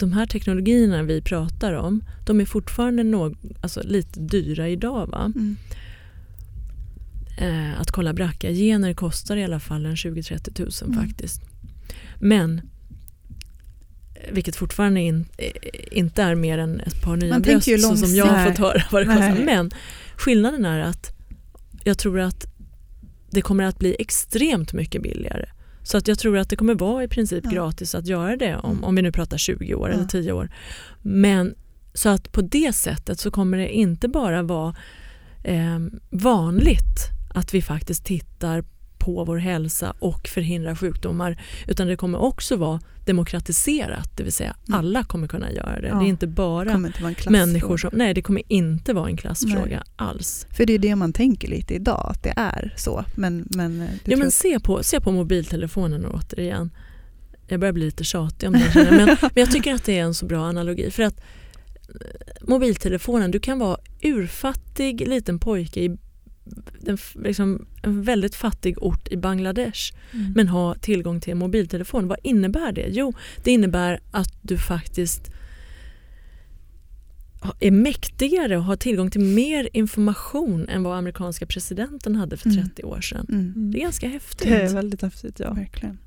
[0.00, 5.06] de här teknologierna vi pratar om, de är fortfarande nå- alltså lite dyra idag.
[5.06, 5.32] Va?
[5.34, 5.56] Mm.
[7.38, 11.06] Eh, att kolla BRCA-gener kostar i alla fall en 20-30 tusen Mm.
[11.06, 11.42] faktiskt.
[12.18, 12.60] Men,
[14.14, 15.50] eh, vilket fortfarande in, eh,
[15.90, 18.82] inte är mer än ett par nya Man bröst så som jag har fått höra
[18.90, 19.44] vad det kostar.
[19.44, 19.70] Men
[20.16, 21.12] skillnaden är att
[21.84, 22.46] jag tror att
[23.30, 25.46] det kommer att bli extremt mycket billigare.
[25.82, 27.50] Så att jag tror att det kommer vara i princip Ja.
[27.50, 28.84] gratis att göra det om, Mm.
[28.84, 29.94] om vi nu pratar 20 år Ja.
[29.94, 30.50] eller 10 år.
[31.02, 31.54] Men
[31.94, 34.74] så att på det sättet så kommer det inte bara vara
[35.44, 35.78] eh,
[36.10, 38.64] vanligt att vi faktiskt tittar
[39.00, 44.54] på vår hälsa och förhindrar sjukdomar utan det kommer också vara demokratiserat, det vill säga
[44.68, 44.78] Mm.
[44.78, 45.88] alla kommer kunna göra det.
[45.88, 45.94] Ja.
[45.94, 47.90] Det är inte bara inte människor som...
[47.92, 50.46] Nej, det kommer inte vara en klassfråga alls.
[50.56, 53.04] För det är det man tänker lite idag, att det är så.
[53.16, 56.70] Men, men, eh, Ja, men se, på, se på mobiltelefonen återigen.
[57.48, 60.14] Jag börjar bli lite tjatig om det, men, men jag tycker att det är en
[60.14, 60.90] så bra analogi.
[60.90, 65.98] För att eh, mobiltelefonen, du kan vara urfattig liten pojke i
[66.80, 70.32] den, f- liksom, en väldigt fattig ort i Bangladesh Mm.
[70.32, 72.08] men ha tillgång till en mobiltelefon.
[72.08, 72.86] Vad innebär det?
[72.90, 73.12] Jo,
[73.44, 75.30] det innebär att du faktiskt
[77.60, 82.62] är mäktigare och har tillgång till mer information än vad amerikanska presidenten hade för Mm.
[82.68, 83.26] 30 år sedan.
[83.28, 84.48] Mm, Det är ganska häftigt.
[84.48, 85.40] Det är väldigt häftigt.
[85.40, 85.52] Ja.
[85.54, 85.98] verkligen.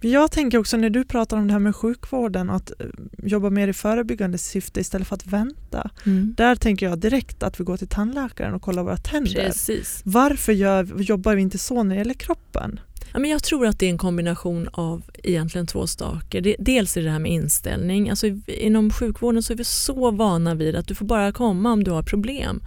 [0.00, 2.86] Men Jag tänker också när du pratar om det här med sjukvården att eh,
[3.22, 5.90] jobba mer i förebyggande syfte istället för att vänta.
[6.06, 6.34] Mm.
[6.36, 9.44] Där tänker jag direkt att vi går till tandläkaren och kollar våra tänder.
[9.46, 10.00] Precis.
[10.04, 12.80] Varför gör, jobbar vi inte så när det gäller kroppen?
[13.12, 16.56] Ja, men jag tror att det är en kombination av egentligen två saker.
[16.58, 18.10] Dels är det här med inställning.
[18.10, 21.84] Alltså, inom sjukvården så är vi så vana vid att du får bara komma om
[21.84, 22.62] du har problem.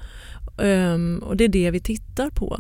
[0.62, 2.60] Ehm, och det är det vi tittar på.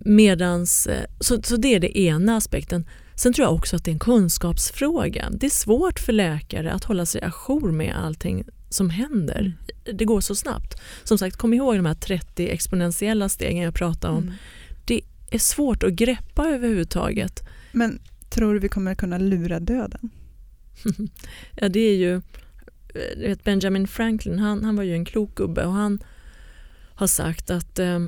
[0.00, 2.84] Medans, eh, så, så det är det ena aspekten.
[3.18, 5.30] Sen tror jag också att det är en kunskapsfråga.
[5.30, 9.52] Det är svårt för läkare att hålla sig ajour med allting som händer.
[9.92, 10.80] Det går så snabbt.
[11.04, 14.22] Som sagt, kom ihåg de här 30 exponentiella stegen jag pratade om.
[14.22, 14.34] Mm.
[14.84, 15.00] Det
[15.30, 17.48] är svårt att greppa överhuvudtaget.
[17.72, 18.00] Men
[18.30, 20.10] tror du vi kommer kunna lura döden?
[21.56, 25.64] ja, det är ju, eh, vet Benjamin Franklin, han, han var ju en klok gubbe
[25.64, 26.00] och han
[26.94, 27.98] har sagt att eh,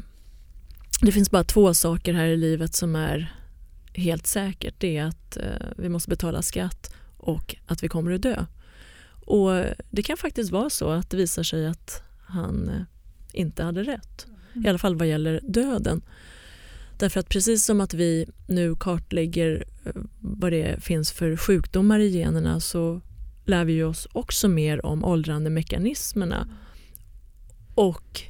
[1.01, 3.40] det finns bara två saker här i livet som är
[3.95, 4.75] helt säkert.
[4.79, 8.45] Det är att eh, vi måste betala skatt och att vi kommer att dö.
[9.27, 12.83] Och det kan faktiskt vara så att det visar sig att han eh,
[13.33, 14.27] inte hade rätt.
[14.65, 16.03] i alla fall vad gäller döden.
[16.99, 22.09] Därför att precis som att vi nu kartlägger eh, vad det finns för sjukdomar i
[22.09, 23.01] generna så
[23.45, 26.49] lär vi oss också mer om åldrandemekanismerna.
[27.75, 28.30] Och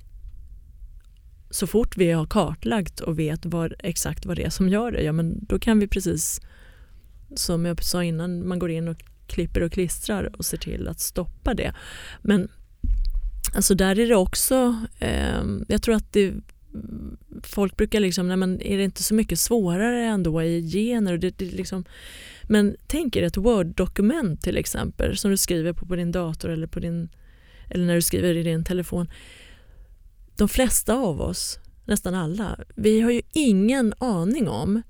[1.51, 5.03] så fort vi har kartlagt och vet vad, exakt vad det är som gör det,
[5.03, 6.41] ja men då kan vi precis
[7.35, 11.01] som jag sa innan, man går in och klipper och klistrar och ser till att
[11.01, 11.75] stoppa det.
[12.23, 12.49] Men
[13.55, 16.35] alltså där är det också, eh, jag tror att det,
[17.43, 21.13] folk brukar liksom, nej men är det inte så mycket svårare ändå i gener?
[21.13, 21.85] Och det, det liksom,
[22.43, 26.67] men tänk er ett Word-dokument till exempel som du skriver på, på din dator eller,
[26.67, 27.09] på din,
[27.69, 29.09] eller när du skriver i din telefon.
[30.41, 34.83] De flesta av oss, nästan alla, vi har ju ingen aning om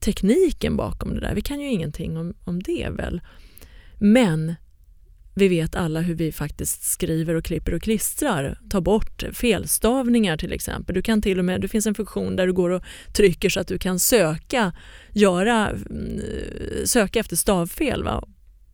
[0.00, 1.34] tekniken bakom det där.
[1.34, 3.20] Vi kan ju ingenting om, om det väl.
[3.98, 4.54] Men
[5.34, 8.58] vi vet alla hur vi faktiskt skriver och klipper och klistrar.
[8.70, 10.94] Ta bort felstavningar till exempel.
[10.94, 13.60] Du kan till och med, det finns en funktion där du går och trycker så
[13.60, 14.72] att du kan söka,
[15.12, 16.20] göra, mm,
[16.84, 18.24] söka efter stavfel va?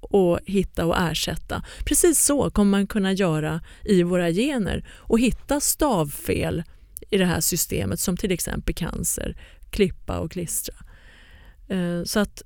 [0.01, 1.63] Och hitta och ersätta.
[1.85, 6.63] Precis så kommer man kunna göra i våra gener och hitta stavfel
[7.11, 9.37] i det här systemet som till exempel cancer,
[9.71, 10.75] klippa och klistra.
[11.69, 12.43] Eh, så att,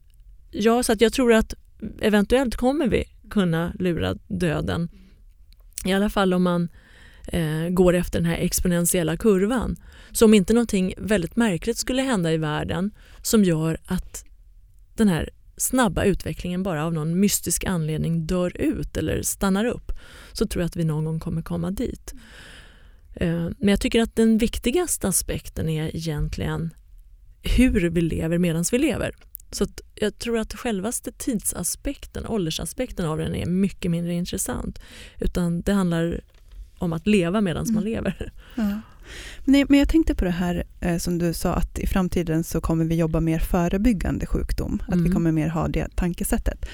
[0.50, 1.54] ja, så att jag tror att
[2.00, 4.88] eventuellt kommer vi kunna lura döden.
[5.84, 6.68] I alla fall om man
[7.28, 9.76] eh, går efter den här exponentiella kurvan.
[10.12, 12.90] Så om inte någonting väldigt märkligt skulle hända i världen
[13.22, 14.24] som gör att
[14.94, 15.30] den här
[15.62, 19.92] snabba utvecklingen bara av någon mystisk anledning dör ut eller stannar upp
[20.32, 22.14] så tror jag att vi någon gång kommer komma dit.
[23.14, 26.70] Eh, men jag tycker att den viktigaste aspekten är egentligen
[27.42, 29.14] hur vi lever medan vi lever.
[29.50, 34.78] Så jag tror att självaste tidsaspekten, åldersaspekten av den är mycket mindre intressant.
[35.20, 36.20] Utan det handlar
[36.78, 37.74] om att leva medan mm.
[37.74, 38.32] man lever.
[38.54, 38.80] Ja.
[39.44, 42.60] Men, men jag tänkte på det här eh, som du sa att i framtiden så
[42.60, 44.82] kommer vi jobba mer förebyggande sjukdom.
[44.86, 45.04] Att mm.
[45.04, 46.66] vi kommer mer ha det tankesättet.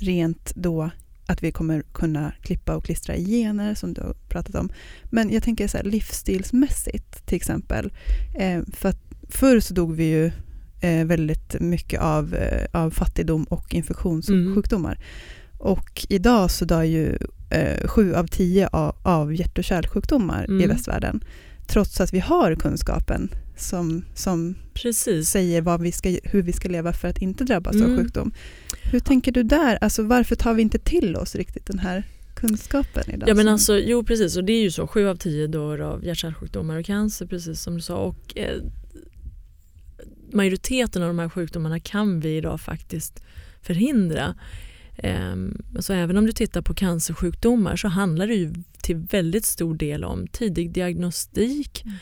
[0.00, 0.90] Rent då
[1.26, 4.68] att vi kommer kunna klippa och klistra i gener som du har pratat om.
[5.04, 7.92] Men jag tänker så här, livsstilsmässigt till exempel.
[8.34, 10.30] Eh, för att förr så dog vi ju
[10.80, 12.36] eh, väldigt mycket av,
[12.72, 14.92] av fattigdom och infektionssjukdomar.
[14.92, 15.02] Mm.
[15.58, 17.18] Och idag så dör ju
[17.50, 20.60] eh, sju av tio av, av hjärt och kärlsjukdomar mm.
[20.60, 21.24] i västvärlden.
[21.66, 24.54] Trots att vi har kunskapen som, som
[25.24, 27.92] säger vad vi ska, hur vi ska leva för att inte drabbas mm.
[27.92, 28.32] av sjukdom.
[28.92, 29.78] Hur tänker du där?
[29.80, 33.28] Alltså, varför tar vi inte till oss riktigt den här kunskapen idag?
[33.28, 34.86] Ja, men alltså, jo precis, och det är ju så.
[34.86, 37.96] Sju av tio dör av hjärt-kärlsjukdomar och cancer precis som du sa.
[37.96, 38.62] Och, eh,
[40.32, 43.22] majoriteten av de här sjukdomarna kan vi idag faktiskt
[43.62, 44.34] förhindra.
[44.98, 49.74] Ehm, så även om du tittar på cancersjukdomar så handlar det ju till väldigt stor
[49.74, 51.96] del om tidig diagnostik mm.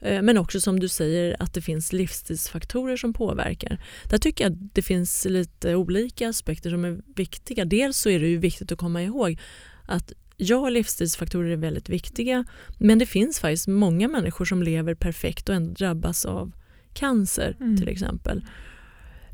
[0.00, 3.78] Eh, men också som du säger att det finns livsstilsfaktorer som påverkar.
[4.04, 7.64] Där tycker jag att det finns lite olika aspekter som är viktiga.
[7.64, 9.40] Dels så är det ju viktigt att komma ihåg
[9.86, 12.44] att ja, livsstilsfaktorer är väldigt viktiga
[12.78, 16.52] men det finns faktiskt många människor som lever perfekt och ändå drabbas av
[16.92, 17.76] cancer mm.
[17.76, 18.44] till exempel.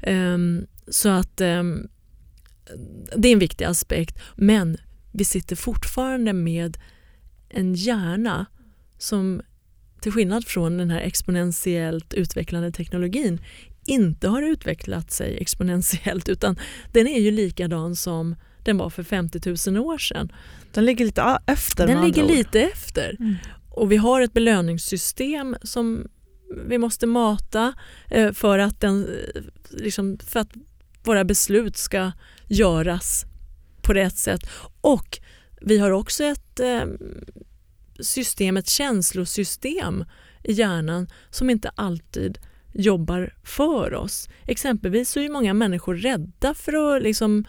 [0.07, 1.89] Um, så att um,
[3.17, 4.19] det är en viktig aspekt.
[4.37, 4.77] Men
[5.13, 6.79] vi sitter fortfarande med
[7.49, 8.47] en hjärna
[8.99, 9.43] som
[10.01, 13.41] till skillnad från den här exponentiellt utvecklande teknologin
[13.85, 16.59] inte har utvecklat sig exponentiellt utan
[16.93, 20.33] den är ju likadan som den var för 50 000 år sedan.
[20.73, 23.17] Den ligger lite efter Den ligger lite efter.
[23.21, 23.35] Mm.
[23.71, 26.09] Och vi har ett belöningssystem som
[26.67, 27.75] vi måste mata
[28.11, 30.53] eh, för att, den, eh, liksom, för att
[31.05, 32.13] våra beslut ska
[32.47, 33.27] göras
[33.83, 34.51] på rätt sätt.
[34.81, 35.19] Och
[35.61, 36.85] vi har också ett eh,
[38.01, 40.05] system, ett känslosystem
[40.45, 42.39] i hjärnan som inte alltid
[42.73, 44.29] jobbar för oss.
[44.47, 47.45] Exempelvis så är många människor rädda för att liksom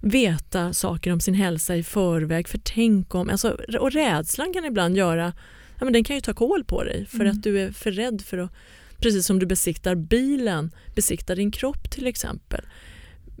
[0.00, 2.48] veta saker om sin hälsa i förväg.
[2.48, 5.32] För tänk om, alltså, och rädslan kan ibland göra
[5.78, 7.30] ja, men den kan ju ta koll på dig för mm.
[7.30, 8.52] att du är för rädd för att,
[8.98, 12.64] precis som du besiktar bilen, besikta din kropp till exempel.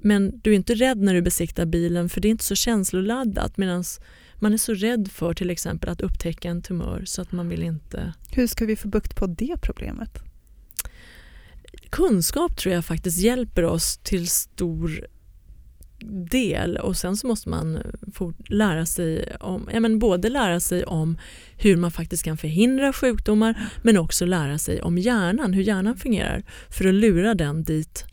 [0.06, 3.56] Men du är inte rädd när du besiktar bilen för det är inte så känsloladdat
[3.56, 3.84] medan
[4.36, 7.62] man är så rädd för till exempel att upptäcka en tumör så att man vill
[7.62, 8.12] inte...
[8.30, 10.18] Hur ska vi få bukt på det problemet?
[11.90, 15.06] Kunskap tror jag faktiskt hjälper oss till stor
[16.30, 17.78] del och sen så måste man
[18.48, 21.18] lära sig om, ja men både lära sig om
[21.56, 26.42] hur man faktiskt kan förhindra sjukdomar men också lära sig om hjärnan, hur hjärnan fungerar
[26.70, 28.04] för att lura den dit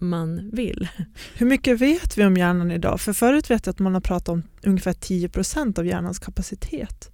[0.00, 0.88] man vill.
[1.34, 3.00] Hur mycket vet vi om hjärnan idag?
[3.00, 7.10] För förut vet jag att man har pratat om ungefär 10% av hjärnans kapacitet.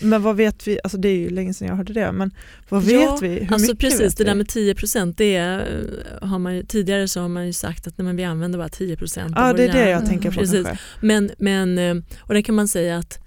[0.00, 2.30] Men vad vet vi, alltså det är ju länge sedan jag hörde det, men
[2.68, 3.28] vad Ja, vet vi?
[3.28, 4.38] Hur alltså mycket precis, vet det där vi?
[4.38, 5.86] med 10 procent, det är,
[6.22, 8.96] har man tidigare så har man ju sagt att nej, men vi använder bara 10
[8.96, 10.64] procent Ja, det är det jag Mm, tänker på precis.
[10.66, 10.84] kanske.
[11.00, 13.18] Men, men, eh, och det kan man säga att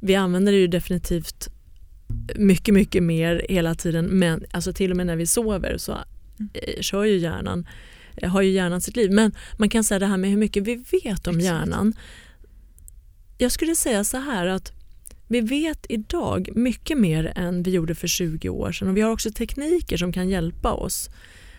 [0.00, 1.48] vi använder det ju definitivt
[2.36, 4.06] mycket, mycket mer hela tiden.
[4.06, 7.66] Men alltså till och med när vi sover så eh, kör ju hjärnan,
[8.22, 9.12] har ju hjärnan sitt liv.
[9.12, 11.94] Men man kan säga det här med hur mycket vi vet om hjärnan.
[13.38, 14.72] Jag skulle säga så här att
[15.28, 19.10] vi vet idag mycket mer än vi gjorde för 20 år sedan och vi har
[19.10, 21.10] också tekniker som kan hjälpa oss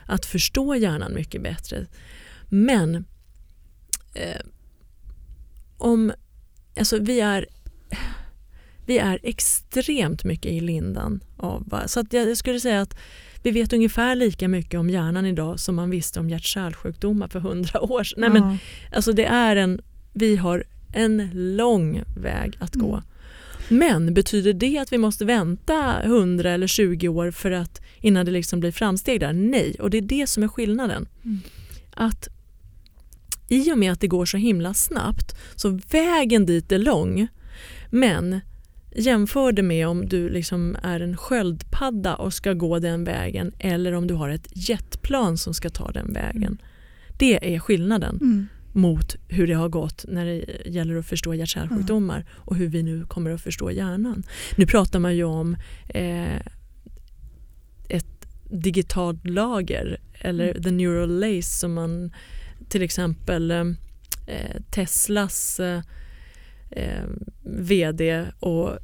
[0.06, 1.86] att förstå hjärnan mycket bättre.
[2.50, 2.96] Men
[4.14, 4.42] eh,
[5.78, 6.14] om,
[6.78, 7.48] alltså vi är
[8.86, 12.98] vi är extremt mycket i lindan av så att jag skulle säga att
[13.48, 17.82] vi vet ungefär lika mycket om hjärnan idag som man visste om hjärt-kärlsjukdomar för hundra
[17.82, 18.22] år sedan.
[18.22, 18.58] Nej, men.
[18.92, 19.82] Alltså det är en,
[20.14, 22.94] vi har en lång väg att gå.
[22.94, 23.04] Mm.
[23.70, 28.32] Men betyder det att vi måste vänta 100 eller 20 år för att innan det
[28.32, 29.34] liksom blir framsteg där?
[29.34, 31.08] Nej, och det är det som är skillnaden.
[31.24, 31.40] Mm.
[31.94, 32.28] Att
[33.50, 37.28] i och med att det går så himla snabbt så vägen dit är lång.
[37.90, 38.40] Men
[38.98, 43.92] jämför det med om du liksom är en sköldpadda och ska gå den vägen eller
[43.94, 46.62] om du har ett jetplan som ska ta den vägen.
[47.18, 48.48] Det är skillnaden Mm.
[48.74, 53.06] mot hur det har gått när det gäller att förstå hjärt-kärlsjukdomar och hur vi nu
[53.06, 54.24] kommer att förstå hjärnan.
[54.56, 55.56] Nu pratar man ju om
[55.90, 56.38] eh,
[57.90, 62.12] ett digitalt lager eller the neural lace som man
[62.70, 63.66] till exempel eh,
[64.72, 65.82] Teslas eh,
[66.70, 67.04] eh,
[67.44, 68.78] vd och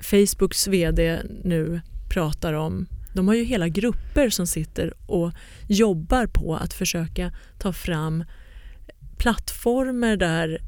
[0.00, 2.86] Facebooks vd nu pratar om.
[3.14, 5.32] De har ju hela grupper som sitter och
[5.68, 8.24] jobbar på att försöka ta fram
[9.16, 10.58] plattformar där,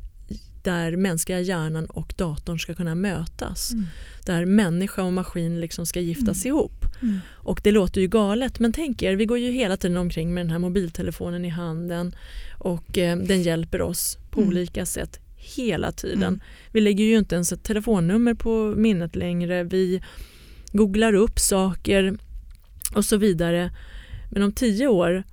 [0.62, 3.72] där mänskliga hjärnan och datorn ska kunna mötas.
[3.72, 3.87] Mm.
[4.27, 6.85] Där människa och maskin liksom ska giftas ihop.
[7.03, 7.20] Mm.
[7.33, 10.44] Och det låter ju galet men tänk er, vi går ju hela tiden omkring med
[10.46, 12.14] den här mobiltelefonen i handen
[12.59, 14.48] och eh, den hjälper oss på Mm.
[14.48, 15.20] olika sätt
[15.57, 16.22] hela tiden.
[16.22, 16.40] Mm.
[16.72, 19.64] Vi lägger ju inte ens ett telefonnummer på minnet längre.
[19.64, 20.02] Vi
[20.72, 22.16] googlar upp saker
[22.94, 23.70] och så vidare.
[24.30, 25.24] Men om tio år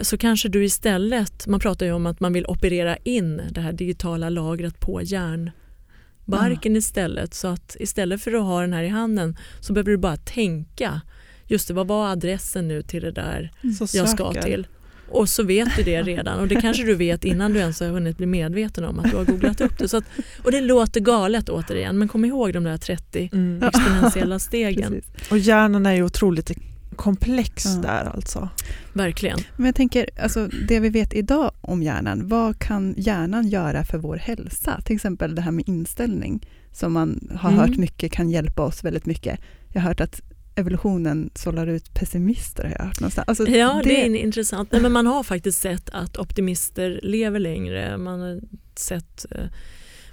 [0.00, 3.72] så kanske du istället, man pratar ju om att man vill operera in det här
[3.72, 7.34] digitala lagret på hjärnbarken istället.
[7.34, 11.00] Så att istället för att ha den här i handen så behöver du bara tänka.
[11.46, 14.66] Just det, vad var adressen nu till det där Så jag ska till?
[15.10, 17.88] Och så vet du det redan och det kanske du vet innan du ens har
[17.88, 19.88] hunnit bli medveten om att du har googlat upp det.
[19.88, 20.04] Så att,
[20.44, 23.62] och det låter galet återigen men kom ihåg de där 30 Mm.
[23.62, 24.92] exponentiella stegen.
[24.92, 25.30] Precis.
[25.30, 26.50] Och hjärnan är ju otroligt
[26.96, 27.70] komplex Ja.
[27.82, 28.48] där alltså.
[28.92, 29.38] Verkligen.
[29.56, 33.98] Men jag tänker, alltså, det vi vet idag om hjärnan, vad kan hjärnan göra för
[33.98, 34.80] vår hälsa?
[34.84, 37.60] Till exempel det här med inställning, som man har Mm.
[37.60, 39.40] hört mycket kan hjälpa oss väldigt mycket.
[39.72, 40.20] Jag har hört att
[40.54, 43.28] evolutionen sållar ut pessimister, har jag hört någonstans.
[43.28, 44.72] Alltså, Ja, det, är intressant.
[44.72, 47.96] Nej, men man har faktiskt sett att optimister lever längre.
[47.98, 48.40] Man har
[48.76, 49.46] sett eh,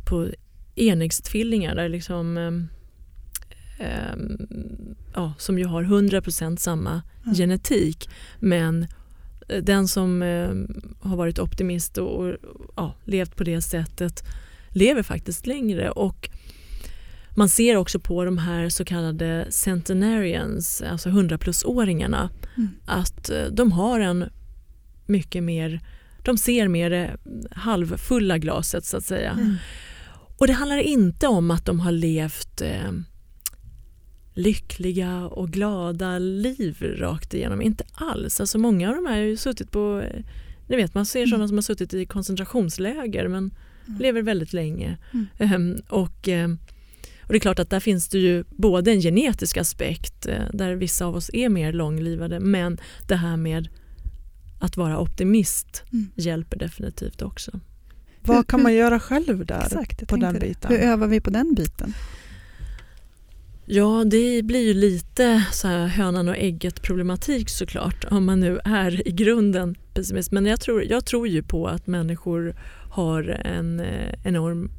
[0.06, 0.28] på
[0.76, 4.16] enäggstvillingar där liksom, eh, eh,
[5.16, 7.34] ja, som ju har 100% samma Ja.
[7.34, 8.10] genetik.
[8.40, 8.88] Men
[9.50, 10.50] eh, den som eh,
[11.10, 12.36] har varit optimist och, och
[12.76, 14.24] ja, levt på det sättet
[14.70, 15.92] lever faktiskt längre.
[15.92, 16.30] Och
[17.38, 22.70] man ser också på de här så kallade centenarians, alltså 100-plus-åringarna, Mm.
[22.86, 24.30] att eh, de har en
[25.06, 25.80] mycket mer,
[26.24, 27.18] de ser mer det
[27.52, 29.32] halvfulla glaset så att säga.
[29.32, 29.56] Mm.
[30.38, 32.92] Och det handlar inte om att de har levt eh,
[34.34, 38.40] lyckliga och glada liv rakt igenom, inte alls.
[38.42, 40.24] Alltså många av de här har ju suttit på, eh,
[40.68, 43.52] ni vet man ser sådana som har suttit i koncentrationsläger men
[43.88, 44.00] Mm.
[44.02, 44.98] lever väldigt länge.
[45.14, 45.28] Mm.
[45.38, 46.58] Ehm, och, ehm,
[47.28, 50.76] och det är klart att där finns det ju både en genetisk aspekt eh, där
[50.76, 53.68] vissa av oss är mer långlivade men det här med
[54.60, 56.10] att vara optimist Mm.
[56.16, 57.60] hjälper definitivt också.
[58.22, 59.62] Vad kan man göra själv där?
[59.66, 60.40] Exakt, på den det.
[60.40, 60.72] biten?
[60.72, 61.94] Hur övar vi på den biten?
[63.66, 68.60] Ja, det blir ju lite så här hönan och ägget problematik såklart om man nu
[68.64, 70.32] är i grunden pessimist.
[70.32, 72.56] Men jag tror, jag tror ju på att människor
[72.92, 74.72] har en eh, enorm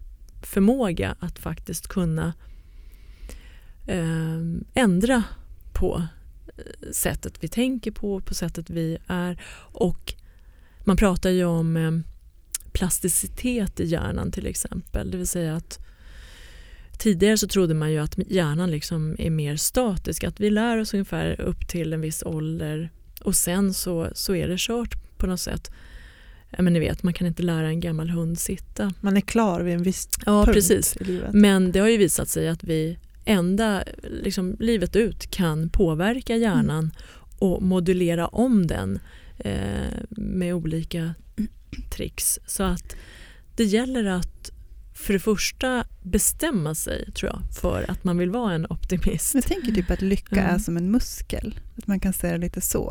[0.43, 2.35] förmåga att faktiskt kunna
[3.87, 4.39] eh,
[4.75, 5.23] ändra
[5.73, 6.03] på
[6.57, 9.43] eh, sättet vi tänker på, på sättet vi är.
[9.73, 10.15] Och
[10.85, 11.93] man pratar ju om eh,
[12.73, 15.11] plasticitet i hjärnan till exempel.
[15.11, 15.79] Det vill säga att
[16.99, 20.95] Tidigare så trodde man ju att hjärnan liksom är mer statisk, att vi lär oss
[20.95, 25.41] ungefär upp till en viss ålder och sen så, så är det kört på något
[25.41, 25.71] sätt.
[26.51, 28.93] Ja, men ni vet, man kan inte lära en gammal hund sitta.
[29.01, 30.97] Man är klar vid en viss Ja, punkt precis.
[30.97, 31.31] i livet.
[31.33, 33.85] Men det har ju visat sig att vi enda
[34.23, 36.91] liksom, livet ut kan påverka hjärnan
[37.39, 38.99] och modulera om den
[39.39, 41.15] eh, med olika
[41.91, 42.39] tricks.
[42.47, 42.97] Så att
[43.57, 44.51] det gäller att
[44.95, 49.35] för det första bestämma sig tror jag för att man vill vara en optimist.
[49.35, 50.55] Jag tänker typ att lycka Mm.
[50.55, 51.61] är som en muskel.
[51.77, 52.91] Att man kan säga det lite så.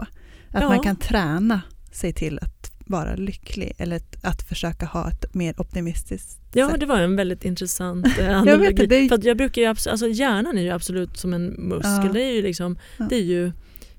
[0.49, 0.70] Att Ja.
[0.70, 6.40] man kan träna sig till att vara lycklig eller att, försöka ha ett mer optimistiskt
[6.54, 6.80] Ja, sätt.
[6.80, 9.10] det var en väldigt intressant eh, analogi.
[9.10, 12.06] För jag brukar ju, alltså hjärnan är ju absolut som en muskel.
[12.06, 12.12] Ja.
[12.14, 13.06] Det är ju liksom, Ja.
[13.10, 13.52] det är ju,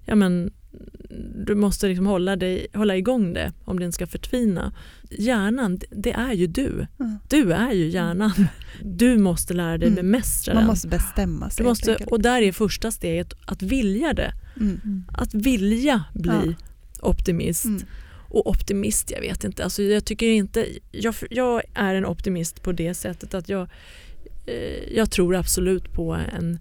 [0.04, 0.50] ja men
[1.46, 4.72] du måste liksom hålla, dig, hålla igång det om den ska förtvina.
[5.10, 6.86] Hjärnan, det är ju du.
[6.96, 7.18] Ja.
[7.28, 8.32] Du är ju hjärnan.
[8.82, 9.96] Du måste lära dig Mm.
[9.96, 10.68] bemästra Man den.
[10.70, 11.66] måste bestämma sig.
[11.66, 14.32] måste, och där är första steget att vilja det.
[14.60, 15.04] Mm.
[15.12, 16.52] Att vilja bli Ja.
[17.08, 17.64] optimist.
[18.28, 19.64] Och optimist, jag vet inte.
[19.64, 23.68] Alltså jag, tycker inte, jag, jag är en optimist på det sättet att jag,
[24.46, 26.58] eh, jag tror absolut på en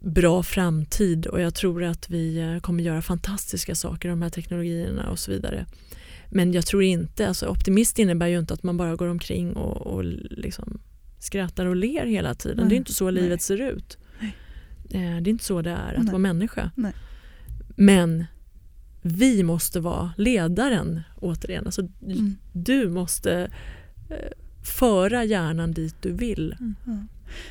[0.00, 5.10] bra framtid och jag tror att vi eh, kommer göra fantastiska saker de här teknologierna
[5.10, 5.66] och så vidare.
[6.30, 9.86] Men jag tror inte, alltså optimist innebär ju inte att man bara går omkring och,
[9.86, 10.80] och liksom
[11.18, 12.56] skrattar och ler hela tiden.
[12.56, 13.22] Nej, Det är inte så nej.
[13.22, 13.98] livet ser ut.
[14.90, 16.06] Eh, Det är inte så det är att Nej.
[16.12, 16.70] vara människa.
[16.74, 16.92] Nej.
[17.76, 18.24] Men
[19.06, 21.66] vi måste vara ledaren återigen.
[21.66, 22.36] Alltså, Mm.
[22.52, 23.50] Du måste
[24.10, 24.16] eh,
[24.62, 26.56] föra hjärnan dit du vill.
[26.86, 26.96] Ja.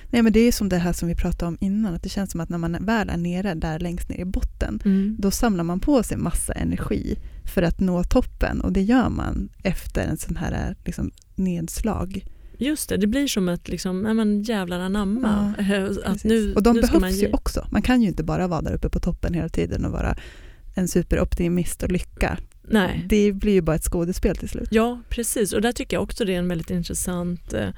[0.10, 2.32] Nej, men det är som det här som vi pratade om innan, att det känns
[2.32, 4.80] som att när man väl är nere där längst ner i botten,
[5.20, 7.16] då samlar man på sig massa energi
[7.54, 12.26] för att nå toppen och det gör man efter en sån här liksom, nedslag.
[12.58, 15.54] Just det, det blir som ett liksom, nej men jävlar anamma.
[15.60, 15.68] att
[16.06, 16.24] Precis.
[16.24, 17.68] nu, och de nu man behövs ge- ju också.
[17.72, 20.16] Man kan ju inte bara vara där uppe på toppen hela tiden och vara
[20.74, 22.38] en superoptimist och lycka.
[22.67, 23.05] Nej.
[23.09, 24.67] Det blir ju bara ett skådespel till slut.
[24.71, 25.53] Ja, precis.
[25.53, 27.53] Och där tycker jag också det är en väldigt intressant...
[27.53, 27.69] Eh,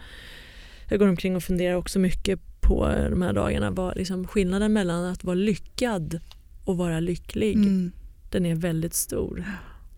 [0.90, 5.06] jag går omkring och funderar också mycket på de här dagarna vad liksom skillnaden mellan
[5.06, 6.20] att vara lyckad
[6.66, 7.56] och vara lycklig.
[7.56, 7.92] Mm.
[8.32, 9.46] Den är väldigt stor.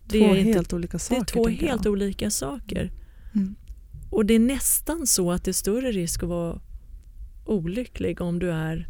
[0.08, 1.20] Det Två är inte- helt olika Det saker.
[1.20, 1.72] är två tänker jag.
[1.72, 2.90] helt olika saker.
[3.34, 3.54] Mm.
[4.10, 6.60] Och det är nästan så att det är större risk att vara
[7.44, 8.88] olycklig om du är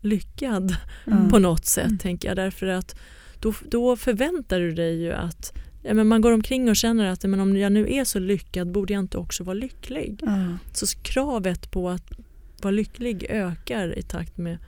[0.00, 0.76] lyckad
[1.06, 1.28] Mm.
[1.28, 1.98] på något sätt, Mm.
[1.98, 2.36] tänker jag.
[2.36, 2.96] Därför att
[3.40, 7.24] då, då förväntar du dig ju att ja, men man går omkring och känner att
[7.24, 10.20] men om jag nu är så lyckad borde jag inte också vara lycklig.
[10.22, 10.58] Ja.
[10.72, 12.12] Så kravet på att
[12.62, 14.58] vara lycklig ökar i takt med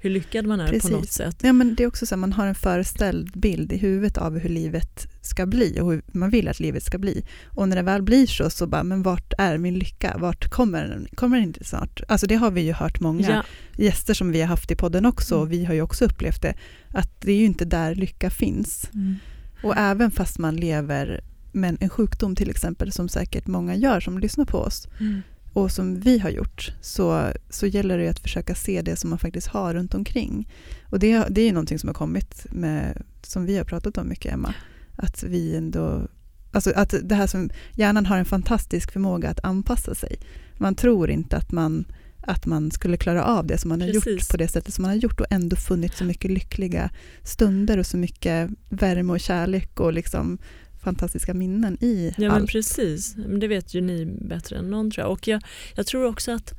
[0.00, 0.90] hur lyckad man är Precis.
[0.90, 1.36] på något sätt.
[1.42, 4.38] Ja, men det är också så att man har en föreställd bild i huvudet av
[4.38, 5.08] hur livet
[5.38, 7.24] ska bli och hur man vill att livet ska bli.
[7.46, 10.16] Och när det väl blir så, så bara, men vart är min lycka?
[10.18, 11.06] Vart kommer den?
[11.14, 12.00] Kommer den inte snart?
[12.08, 13.42] Alltså det har vi ju hört många Ja,
[13.84, 15.42] gäster som vi har haft i podden också Mm.
[15.42, 16.54] och vi har ju också upplevt det,
[16.94, 18.90] att det är ju inte där lycka finns.
[18.94, 19.14] Mm.
[19.62, 21.20] Och även fast man lever
[21.52, 25.20] med en sjukdom till exempel, som säkert många gör som lyssnar på oss, Mm.
[25.52, 29.10] och som vi har gjort, så, så gäller det ju att försöka se det som
[29.10, 30.48] man faktiskt har runt omkring.
[30.90, 34.08] Och det, det är ju någonting som har kommit med, som vi har pratat om
[34.08, 34.54] mycket, Emma,
[34.98, 36.08] att vi ändå
[36.52, 40.18] Alltså att det här som, hjärnan har en fantastisk förmåga att anpassa sig.
[40.56, 41.84] Man tror inte att man,
[42.20, 44.28] att man skulle klara av det som man har gjort Precis.
[44.28, 46.90] på det sättet som man har gjort och ändå funnit så mycket lyckliga
[47.22, 50.38] stunder och så mycket värme och kärlek och liksom
[50.80, 52.50] fantastiska minnen i ja men allt.
[52.50, 53.16] precis.
[53.16, 55.12] Men det vet ju ni bättre än någon tror jag.
[55.12, 55.42] Och jag,
[55.74, 56.54] jag tror också att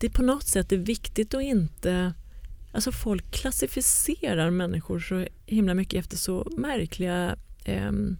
[0.00, 2.12] det på något sätt är viktigt att inte...
[2.72, 8.16] Alltså folk klassificerar människor så himla mycket efter så märkliga ehm,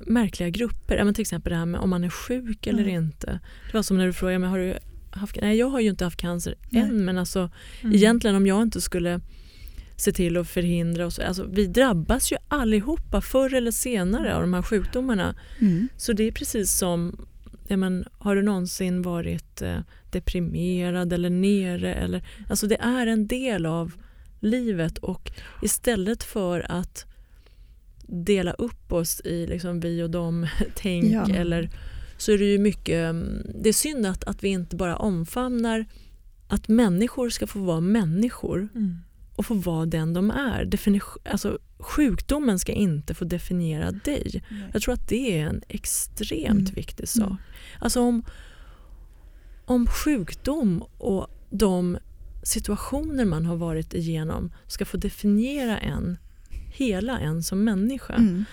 [0.00, 1.04] märkliga grupper.
[1.04, 2.94] Men till exempel det här med om man är sjuk eller Mm.
[3.04, 3.40] inte.
[3.66, 4.78] Det var som när du frågade mig, har du
[5.10, 6.82] haft Nej, jag har ju inte haft cancer Nej.
[6.82, 7.50] än men alltså
[7.82, 7.94] Mm.
[7.96, 9.20] egentligen om jag inte skulle
[9.96, 14.40] se till att förhindra och så, alltså, vi drabbas ju allihopa förr eller senare av
[14.40, 15.34] de här sjukdomarna.
[15.60, 15.88] Mm.
[15.96, 17.26] Så det är precis som,
[17.68, 19.78] ja, men, har du någonsin varit eh,
[20.10, 21.94] deprimerad eller nere?
[21.94, 23.92] Eller, alltså det är en del av
[24.40, 25.30] livet och
[25.62, 27.06] istället för att
[28.06, 31.28] dela upp oss i liksom vi och dem tänk Ja.
[31.34, 31.70] eller
[32.18, 35.84] så är det ju mycket, mm, det är synd att, att vi inte bara omfamnar
[36.48, 38.96] att människor ska få vara människor Mm.
[39.36, 40.64] och få vara den de är.
[40.64, 44.42] Defini- alltså, sjukdomen ska inte få definiera dig.
[44.72, 46.74] Jag tror att det är en extremt Mm.
[46.74, 47.26] viktig sak.
[47.26, 47.36] Mm.
[47.80, 48.24] Alltså om,
[49.64, 51.98] om sjukdom och de
[52.42, 56.18] situationer man har varit igenom ska få definiera en,
[56.76, 58.44] hela en som människa, Mm.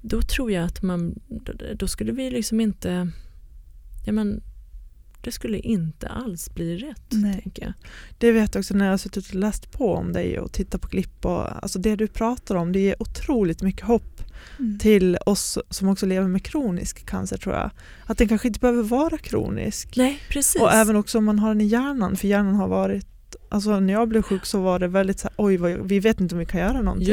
[0.00, 1.14] då tror jag att man,
[1.74, 3.08] då, skulle vi liksom inte,
[4.06, 4.42] ja men,
[5.22, 7.02] det skulle inte alls bli rätt.
[7.10, 7.40] Nej.
[7.42, 7.72] Tänker jag.
[8.18, 10.80] Det vet jag också när jag har suttit och läst på om dig och tittat
[10.80, 11.24] på klipp.
[11.24, 14.22] Och, alltså det du pratar om det ger otroligt mycket hopp
[14.58, 14.78] Mm.
[14.78, 17.70] till oss som också lever med kronisk cancer tror jag.
[18.06, 19.96] Att den kanske inte behöver vara kronisk.
[19.96, 20.62] Nej, precis.
[20.62, 23.06] Och även också om man har den i hjärnan, för hjärnan har varit
[23.48, 26.20] Alltså när jag blev sjuk så var det väldigt så här, oj vad, vi vet
[26.20, 27.06] inte om vi kan göra någonting.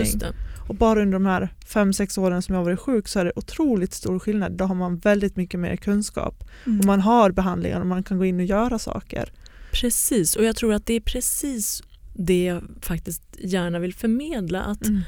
[0.68, 3.32] Och bara under de här fem sex åren som jag varit sjuk så är det
[3.36, 4.52] otroligt stor skillnad.
[4.52, 6.44] Då har man väldigt mycket mer kunskap.
[6.66, 6.80] Mm.
[6.80, 9.32] Och man har behandlingar och man kan gå in och göra saker.
[9.72, 14.64] Precis, och jag tror att det är precis det jag faktiskt gärna vill förmedla.
[14.64, 15.02] Att Mm.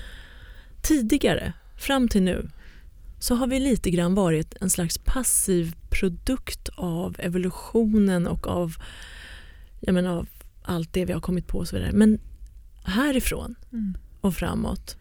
[0.82, 2.50] tidigare, fram till nu,
[3.20, 8.76] så har vi lite grann varit en slags passiv produkt av evolutionen och av,
[9.80, 10.28] jag menar, av
[10.70, 11.92] allt det vi har kommit på och så vidare.
[11.92, 12.20] Men
[12.84, 13.98] härifrån Mm.
[14.22, 14.98] och framåt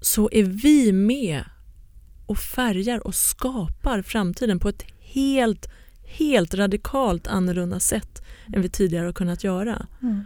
[0.00, 1.44] så är vi med
[2.26, 5.68] och färgar och skapar framtiden på ett helt,
[6.04, 8.22] helt radikalt annorlunda sätt
[8.54, 9.86] än vi tidigare har kunnat göra.
[10.02, 10.24] Mm.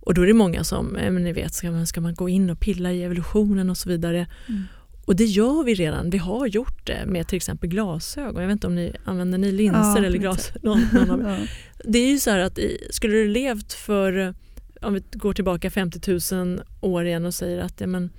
[0.00, 2.28] Och då är det många som, eh, men ni vet, ska man, ska man gå
[2.28, 4.26] in och pilla i evolutionen och så vidare.
[4.48, 4.62] Mm.
[5.08, 6.10] Och det gör vi redan.
[6.10, 8.40] Vi har gjort det med till exempel glasögon.
[8.42, 10.18] Jag vet inte om ni använder ni linser Ja, eller lite.
[10.22, 10.52] glas?
[10.62, 11.46] Någon, någon av, Ja.
[11.84, 12.58] det är ju så här att
[12.90, 14.34] skulle du levt för,
[14.82, 18.10] om vi går tillbaka 50 000 år igen och säger att ja, men,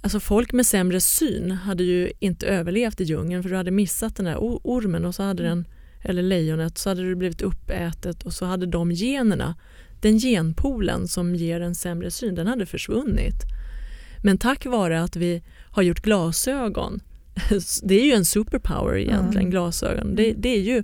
[0.00, 4.16] alltså folk med sämre syn hade ju inte överlevt i djungeln för du hade missat
[4.16, 5.64] den där ormen och så hade den,
[6.02, 9.54] eller lejonet, så hade du blivit uppätet och så hade de generna,
[10.00, 13.34] den genpoolen som ger en sämre syn, den hade försvunnit.
[14.22, 17.00] Men tack vare att vi har gjort glasögon,
[17.82, 19.50] det är ju en superpower egentligen, Mm.
[19.50, 20.14] glasögon.
[20.14, 20.82] Det, det är ju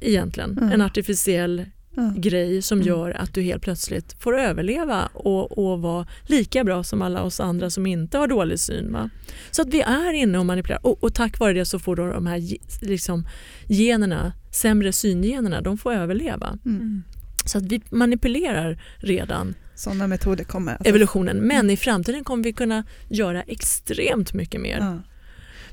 [0.00, 0.72] egentligen Mm.
[0.72, 1.64] en artificiell
[1.96, 2.12] Ja.
[2.16, 2.88] grej som Mm.
[2.88, 7.40] gör att du helt plötsligt får överleva och, och vara lika bra som alla oss
[7.40, 8.92] andra som inte har dålig syn.
[8.92, 9.10] Va?
[9.50, 12.06] Så att vi är inne och manipulerar och, och tack vare det så får då
[12.12, 12.42] de här
[12.86, 13.26] liksom,
[13.68, 16.58] generna, sämre syngenerna, de får överleva.
[16.64, 17.02] Mm.
[17.44, 20.72] Så att vi manipulerar redan Sådana metoder kommer.
[20.72, 24.78] alltså- evolutionen men i framtiden kommer vi kunna göra extremt mycket mer.
[24.78, 24.98] Ja.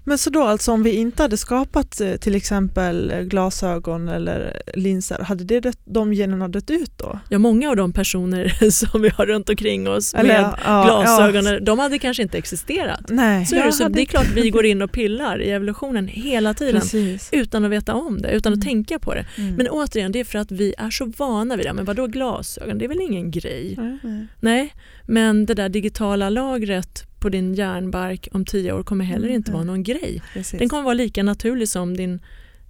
[0.07, 4.61] Men så då alltså om vi inte hade skapat eh, till exempel eh, glasögon eller
[4.73, 7.19] linser, hade det dött, de generna dött ut då?
[7.29, 11.45] Ja, många av de personer som vi har runt omkring oss Eller, med ja, glasögon,
[11.45, 13.01] Ja, de hade kanske inte existerat.
[13.09, 15.49] nej, Så är det, så hade det är klart vi går in och pillar i
[15.51, 17.29] evolutionen hela tiden Precis.
[17.31, 18.65] utan att veta om det, utan att Mm.
[18.65, 19.25] tänka på det.
[19.37, 19.55] Mm.
[19.55, 21.73] Men återigen, det är för att vi är så vana vid det.
[21.73, 22.77] Men vadå glasögon?
[22.77, 23.75] Det är väl ingen grej?
[23.77, 24.27] Mm.
[24.39, 24.73] Nej,
[25.07, 29.51] men det där digitala lagret på din hjärnbark om tio år kommer heller Mm, inte
[29.51, 29.67] vara nej.
[29.71, 30.21] någon grej.
[30.33, 30.59] Precis.
[30.59, 32.19] Den kommer vara lika naturlig som din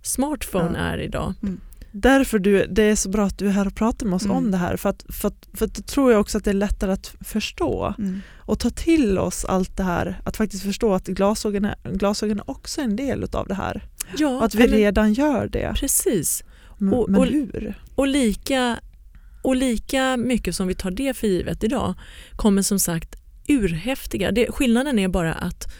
[0.03, 0.83] smartphone Ja.
[0.83, 1.33] är idag.
[1.91, 4.37] Därför du, det är så bra att du är här och pratar med oss Mm.
[4.37, 4.77] om det här.
[4.77, 7.15] För, att, för, att, för att då tror jag också att det är lättare att
[7.21, 8.21] förstå Mm.
[8.37, 10.21] och ta till oss allt det här.
[10.23, 13.83] Att faktiskt förstå att glasögon är, glasögon är också en del av det här.
[14.17, 15.73] Ja, Och att vi men- redan gör det.
[15.75, 16.43] precis.
[16.67, 17.73] Och- men och- hur?
[17.95, 18.79] Och lika,
[19.43, 21.93] och lika mycket som vi tar det för givet idag
[22.35, 23.15] kommer som sagt
[23.47, 24.31] urhäftiga.
[24.31, 25.73] Det, skillnaden är bara att,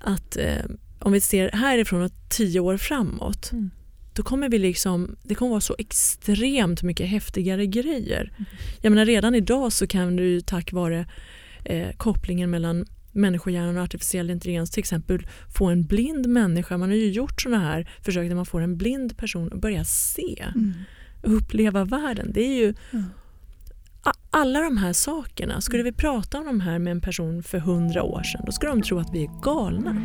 [0.00, 0.64] att eh,
[0.98, 3.70] om vi ser härifrån och tio år framåt Mm.
[4.14, 8.32] då kommer vi liksom, det kommer vara så extremt mycket häftigare grejer.
[8.80, 11.06] Jag menar redan idag så kan du tack vare
[11.64, 12.84] eh, kopplingen mellan
[13.14, 17.64] människohjärnan och artificiell intelligens till exempel få en blind människa, man har ju gjort sådana
[17.64, 20.72] här försök där man får en blind person att börja se Mm.
[21.22, 22.30] och uppleva världen.
[22.34, 22.98] Det är ju Ja.
[24.30, 28.02] Alla de här sakerna, skulle vi prata om de här med en person för hundra
[28.02, 30.02] år sedan, då skulle de tro att vi är galna.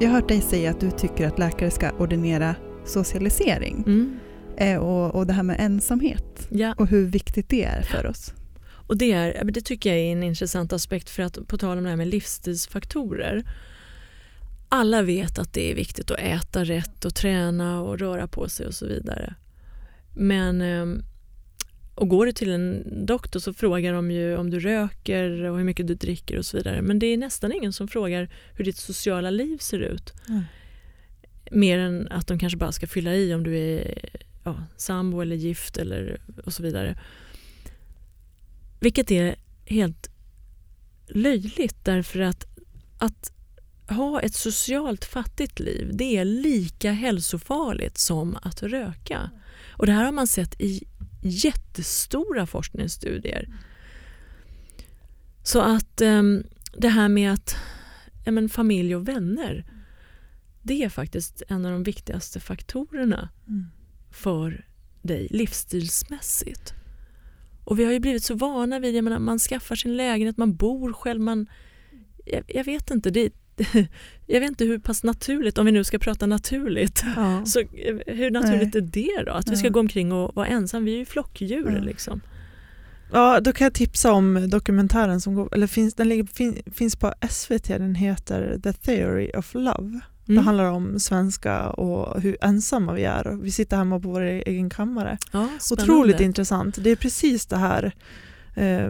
[0.00, 4.18] Jag har hört dig säga att du tycker att läkare ska ordinera socialisering Mm.
[4.56, 6.74] eh, och, och det här med ensamhet Ja.
[6.78, 8.34] och hur viktigt det är för oss.
[8.92, 11.84] Och det, är, det tycker jag är en intressant aspekt för att på tal om
[11.84, 13.44] det här med livsstilsfaktorer.
[14.68, 18.66] Alla vet att det är viktigt att äta rätt och träna och röra på sig
[18.66, 19.34] och så vidare.
[20.14, 21.02] Men ehm,
[21.94, 25.64] och går du till en doktor så frågar de ju om du röker och hur
[25.64, 26.82] mycket du dricker och så vidare.
[26.82, 30.12] Men det är nästan ingen som frågar hur ditt sociala liv ser ut.
[30.28, 30.42] Mm.
[31.50, 33.94] Mer än att de kanske bara ska fylla i om du är
[34.44, 36.96] ja, sambo eller gift eller och så vidare.
[38.82, 40.10] Vilket är helt
[41.06, 42.46] löjligt därför att
[42.98, 43.32] att
[43.88, 49.30] ha ett socialt fattigt liv det är lika hälsofarligt som att röka.
[49.70, 50.84] Och det här har man sett i
[51.22, 53.48] jättestora forskningsstudier.
[55.42, 56.44] Så att ehm,
[56.76, 57.56] det här med att
[58.24, 59.64] ja, men familj och vänner
[60.62, 63.66] det är faktiskt en av de viktigaste faktorerna Mm.
[64.10, 64.66] för
[65.02, 66.74] dig livsstilsmässigt.
[67.64, 70.56] Och vi har ju blivit så vana vid, jag menar, man skaffar sin lägenhet, man
[70.56, 71.46] bor själv, man...
[72.24, 73.32] Jag, jag vet inte, det,
[74.26, 77.42] jag vet inte hur pass naturligt, om vi nu ska prata naturligt, Ja.
[77.46, 77.66] så eh,
[78.06, 79.32] hur naturligt är det då?
[79.32, 79.72] Att vi ska Ja.
[79.72, 81.82] gå omkring och vara ensam, vi är ju flockdjur Ja.
[81.84, 82.20] liksom.
[83.12, 86.96] Ja, då kan jag tipsa om dokumentären som går, eller finns, den ligger, fin, finns
[86.96, 90.00] på SVT, den heter The Theory of Love.
[90.24, 90.44] Det Mm.
[90.44, 93.38] handlar om svenska och hur ensamma vi är.
[93.42, 95.18] Vi sitter hemma på vår egen kammare.
[95.32, 95.92] Ja, spännande.
[95.92, 96.76] Otroligt intressant.
[96.84, 97.92] Det är precis det här
[98.54, 98.88] eh,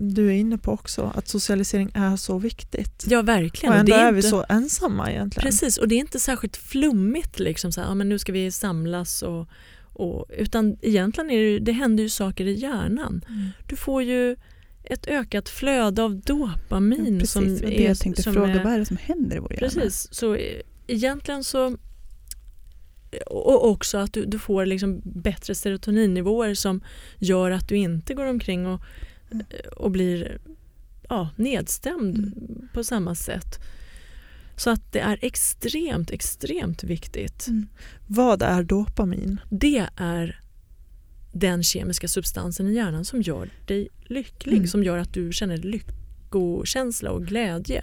[0.00, 3.04] du är inne på också, att socialisering är så viktigt.
[3.08, 3.72] Ja, verkligen.
[3.72, 5.44] och ändå det är, är vi inte- så ensamma egentligen.
[5.50, 8.50] Precis, och det är inte särskilt flummigt liksom så här, ja, men nu ska vi
[8.50, 9.48] samlas och,
[9.92, 13.24] och utan egentligen är det, det händer ju saker i hjärnan.
[13.28, 13.48] Mm.
[13.66, 14.36] Du får ju
[14.90, 17.14] ett ökat flöde av dopamin.
[17.14, 19.36] Ja, precis, som det är, jag tänkte som fråga, är, vad är det som händer
[19.36, 19.68] i vår hjärna?
[19.68, 21.76] Precis, så eh, egentligen så
[23.26, 26.80] och också att du, du får liksom bättre serotoninnivåer som
[27.18, 28.82] gör att du inte går omkring och,
[29.30, 29.46] Mm.
[29.76, 30.38] och blir
[31.08, 32.68] ja, nedstämd Mm.
[32.72, 33.58] på samma sätt.
[34.56, 37.46] Så att det är extremt, extremt viktigt.
[37.48, 37.66] Mm.
[38.06, 39.40] Vad är dopamin?
[39.50, 40.40] Det är
[41.32, 44.66] den kemiska substansen i hjärnan som gör dig lycklig, Mm.
[44.66, 47.82] som gör att du känner lyckokänsla och glädje.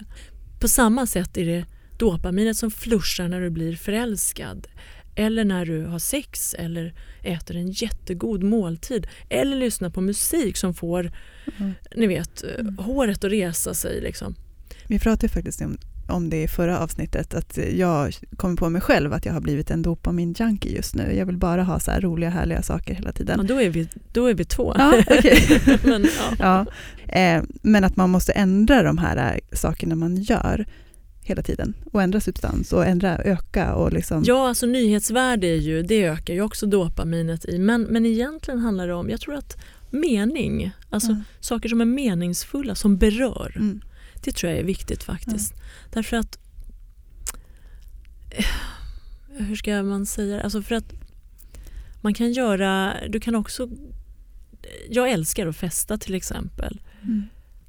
[0.61, 1.65] På samma sätt är det
[1.97, 4.67] dopaminet som flushar när du blir förälskad
[5.15, 6.93] eller när du har sex eller
[7.23, 11.11] äter en jättegod måltid eller lyssnar på musik som får
[11.59, 11.73] Mm.
[11.95, 12.77] ni vet, Mm.
[12.77, 14.01] håret att resa sig.
[14.01, 14.35] Liksom.
[14.87, 15.77] Vi pratade faktiskt om,
[16.07, 19.71] om det i förra avsnittet, att jag kommer på mig själv att jag har blivit
[19.71, 21.13] en dopamin-junkie just nu.
[21.17, 23.47] Jag vill bara ha så här roliga, härliga saker hela tiden.
[23.47, 24.73] då, är vi, då är vi två.
[24.77, 25.61] Ja, okej.
[25.83, 26.05] Men,
[26.39, 26.65] ja.
[27.07, 30.65] Ja, eh, men att man måste ändra de här eh, sakerna man gör
[31.23, 34.23] hela tiden och ändra substans och ändra, öka och liksom.
[34.25, 37.59] Ja, alltså nyhetsvärde är ju, det ökar ju också dopaminet i.
[37.59, 39.57] Men, men egentligen handlar det om, jag tror att
[39.89, 41.21] mening, alltså Ja.
[41.39, 43.53] saker som är meningsfulla, som berör.
[43.55, 43.81] Mm.
[44.25, 45.53] Det tror jag är viktigt faktiskt.
[45.93, 46.39] Därför att,
[48.29, 48.45] eh,
[49.27, 50.93] hur ska man säga alltså för att
[52.01, 53.69] man kan göra, du kan också,
[54.89, 56.81] jag älskar att festa till exempel.
[57.03, 57.23] Mm.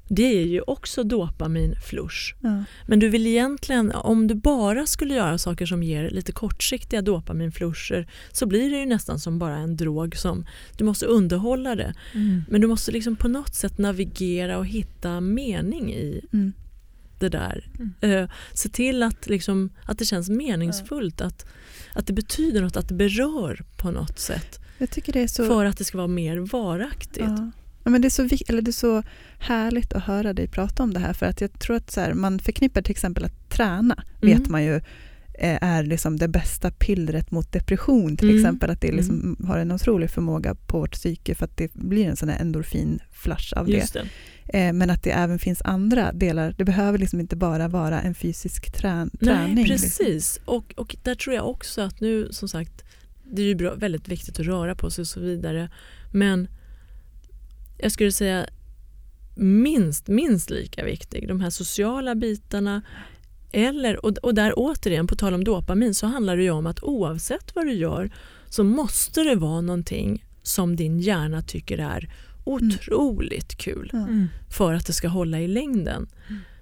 [0.09, 2.35] Det är ju också dopaminflush.
[2.41, 2.63] Ja.
[2.87, 8.07] Men du vill egentligen, om du bara skulle göra saker som ger lite kortsiktiga dopaminflusher
[8.31, 10.45] så blir det ju nästan som bara en drog som
[10.77, 11.93] du måste underhålla det.
[12.49, 16.53] Men du måste liksom på något sätt navigera och hitta mening i Mm.
[17.19, 17.69] det där.
[17.79, 18.23] Mm.
[18.23, 21.45] Eh, se till att, liksom, att det känns meningsfullt, att,
[21.93, 24.59] att det betyder något, att det berör på något sätt
[25.27, 25.45] så...
[25.45, 27.17] för att det ska vara mer varaktigt.
[27.37, 27.51] Ja.
[27.87, 29.03] Ja, men det, är så, eller det är så
[29.39, 32.13] härligt att höra dig prata om det här för att jag tror att så här,
[32.13, 34.37] man förknippar till exempel att träna Mm.
[34.39, 34.75] vet man ju
[35.39, 38.41] eh, är liksom det bästa pillret mot depression till Mm.
[38.41, 38.69] exempel.
[38.69, 42.15] Att det liksom har en otrolig förmåga på vårt psyke för att det blir en
[42.15, 43.93] sån här endorfinflash av det.
[43.93, 44.05] Det.
[44.59, 46.55] Eh, men att det även finns andra delar.
[46.57, 49.55] Det behöver liksom inte bara vara en fysisk trän- träning.
[49.55, 49.89] Nej, liksom.
[49.89, 50.39] precis.
[50.45, 52.83] Och, och där tror jag också att nu, som sagt,
[53.23, 55.69] det är ju bra, väldigt viktigt att röra på sig och så vidare.
[56.11, 56.47] Men
[57.77, 58.47] jag skulle säga
[59.35, 62.81] minst, minst lika viktig, de här sociala bitarna.
[63.51, 66.83] Eller, och, och där återigen, på tal om dopamin, så handlar det ju om att
[66.83, 68.11] oavsett vad du gör
[68.49, 72.09] så måste det vara någonting som din hjärna tycker är
[72.43, 73.99] otroligt kul Ja.
[73.99, 74.27] Mm.
[74.49, 76.07] för att det ska hålla i längden.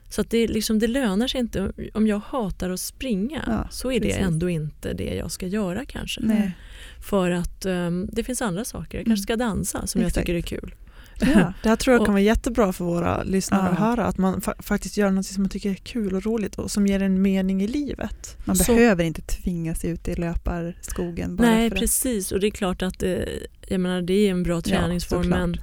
[0.09, 1.71] Så att det, liksom, det lönar sig inte.
[1.93, 4.21] Om jag hatar att springa Ja, så är det precis.
[4.23, 6.21] ändå inte det jag ska göra kanske.
[6.23, 6.51] Nej.
[6.99, 8.97] För att um, det finns andra saker.
[8.97, 9.11] Jag Mm.
[9.15, 10.15] kanske ska dansa som Exakt.
[10.17, 10.75] jag tycker är kul.
[11.19, 11.53] Ja.
[11.63, 13.71] Det här tror jag kan vara jättebra för våra lyssnare Ja.
[13.71, 16.55] att höra, att man fa- faktiskt gör något som man tycker är kul och roligt
[16.55, 18.37] och som ger en mening i livet.
[18.45, 22.47] Man Så- behöver inte tvinga sig ut i löparskogen bara Nej för precis och det
[22.47, 23.29] är klart att det,
[23.67, 25.39] jag menar, det är en bra träningsform såklart.
[25.39, 25.57] men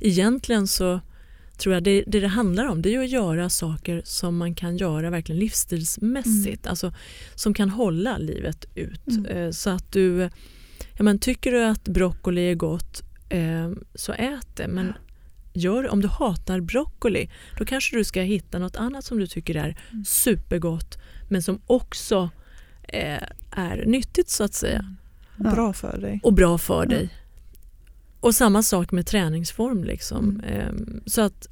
[0.00, 1.00] egentligen så
[1.56, 4.76] tror jag det, det det handlar om det är att göra saker som man kan
[4.76, 6.66] göra verkligen livsstilsmässigt.
[6.66, 6.92] Alltså,
[7.34, 9.08] som kan hålla livet ut.
[9.08, 9.26] Mm.
[9.26, 10.20] Eh, Så att du,
[10.96, 13.02] ja, men tycker du att broccoli är gott
[13.32, 14.68] eh, så ät det.
[14.68, 14.92] Men
[15.52, 19.54] gör, om du hatar broccoli då kanske du ska hitta något annat som du tycker
[19.56, 20.04] är Mm.
[20.04, 22.30] supergott men som också
[22.82, 24.96] eh, är nyttigt så att säga
[25.44, 25.50] Ja.
[25.50, 26.20] Bra för dig.
[26.22, 26.88] och bra för Ja.
[26.90, 27.08] dig.
[28.20, 29.84] Och samma sak med träningsform.
[29.84, 30.40] Liksom.
[30.46, 30.60] Mm.
[30.68, 31.48] Ehm, Så att,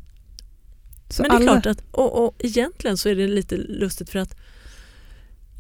[1.08, 4.10] Så men det är alla- klart att, och, och egentligen så är det lite lustigt
[4.10, 4.36] för att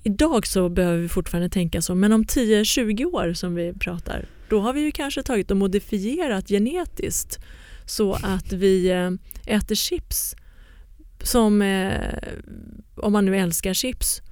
[0.02, 4.60] idag så behöver vi fortfarande tänka så, men om 10-20 år som vi pratar, då
[4.60, 7.38] har vi ju kanske tagit och modifierat genetiskt
[7.86, 9.10] så att vi eh,
[9.56, 10.34] äter chips
[11.22, 12.18] som, eh,
[12.96, 14.22] om man nu älskar chips,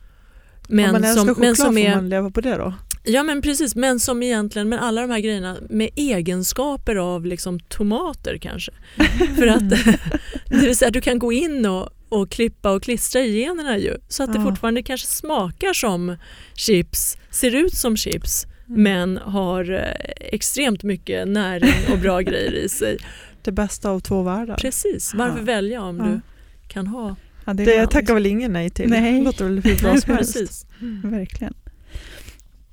[0.69, 2.75] men Om man älskar som, choklad men som får är man leva på det då?
[3.05, 7.61] Ja men precis, men som egentligen med alla de här grejerna med egenskaper av liksom
[7.61, 8.73] tomater kanske.
[9.37, 9.71] För att
[10.49, 13.97] det vill säga du kan gå in och, och klippa och klistra i generna ju
[14.09, 16.17] så att det fortfarande kanske smakar som
[16.55, 18.83] chips, ser ut som chips Mm.
[18.83, 19.93] men har eh,
[20.33, 22.99] extremt mycket näring och bra grejer i sig.
[23.43, 24.57] Det bästa av två världar.
[24.57, 25.45] Precis, varför Ja.
[25.45, 26.05] välja om Ja.
[26.05, 26.21] du
[26.69, 28.91] kan ha Ja, det är Det tackar väl ingen nej till?
[28.91, 29.19] Nej.
[29.19, 30.35] Det låter väl hur bra som helst.
[30.35, 30.67] Precis.
[31.05, 31.55] Verkligen.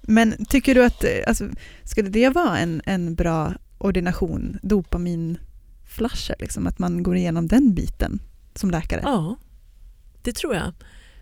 [0.02, 1.50] Men tycker du att, eh, alltså,
[1.84, 8.20] skulle det vara en, en bra ordination, dopaminflasher, liksom, att man går igenom den biten
[8.56, 9.02] som läkare?
[9.04, 9.36] Ja,
[10.24, 10.72] det tror jag.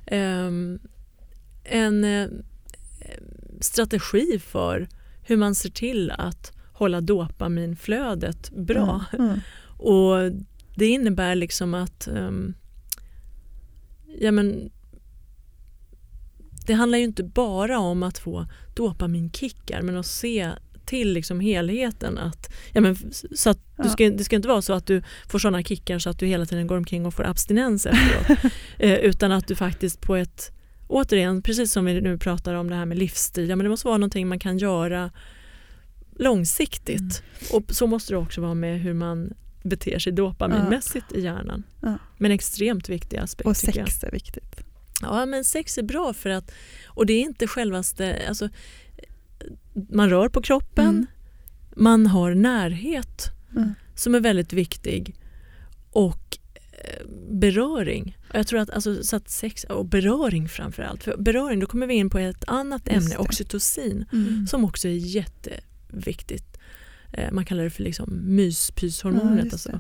[0.06, 0.80] Ehm,
[1.64, 2.28] en eh,
[3.64, 4.88] strategi för
[5.22, 9.06] hur man ser till att hålla dopaminflödet bra.
[9.14, 9.40] Mm.
[9.78, 10.32] Och
[10.76, 12.54] Det innebär liksom att ehm,
[14.20, 14.72] ja, men,
[16.66, 18.46] det handlar ju inte bara om att få
[18.76, 20.50] dopaminkickar men att se
[20.86, 22.18] till liksom helheten.
[22.18, 22.96] Att, ja, men,
[23.36, 23.90] så att du Ja.
[23.90, 26.46] ska, det ska inte vara så att du får sådana kickar så att du hela
[26.46, 28.40] tiden går omkring och får abstinens efteråt.
[28.80, 30.52] eh, utan att du faktiskt på ett,
[30.94, 33.88] återigen precis som vi nu pratar om det här med livsstil, ja, men det måste
[33.88, 35.12] vara någonting man kan göra
[36.16, 37.24] långsiktigt.
[37.52, 39.34] Och så måste det också vara med hur man
[39.64, 41.64] beter sig dopaminmässigt i hjärnan.
[41.82, 41.98] Ja.
[42.18, 44.62] Men extremt viktig aspekt Och sex är viktigt.
[45.02, 46.52] Ja, men sex är bra för att,
[46.88, 48.50] och det är inte självaste, alltså,
[49.90, 51.06] man rör på kroppen, Mm.
[51.76, 53.74] man har närhet Mm.
[53.96, 55.16] som är väldigt viktig
[55.92, 56.38] och
[56.72, 58.18] eh, beröring.
[58.36, 61.94] Jag tror att, alltså, så att sex och beröring framförallt, för beröring då kommer vi
[61.94, 64.48] in på ett annat ämne, oxytocin, Mm.
[64.48, 66.58] som också är jätteviktigt.
[67.14, 69.44] Eh, Man kallar det för liksom Ja, myspyshormonet.
[69.44, 69.80] just alltså,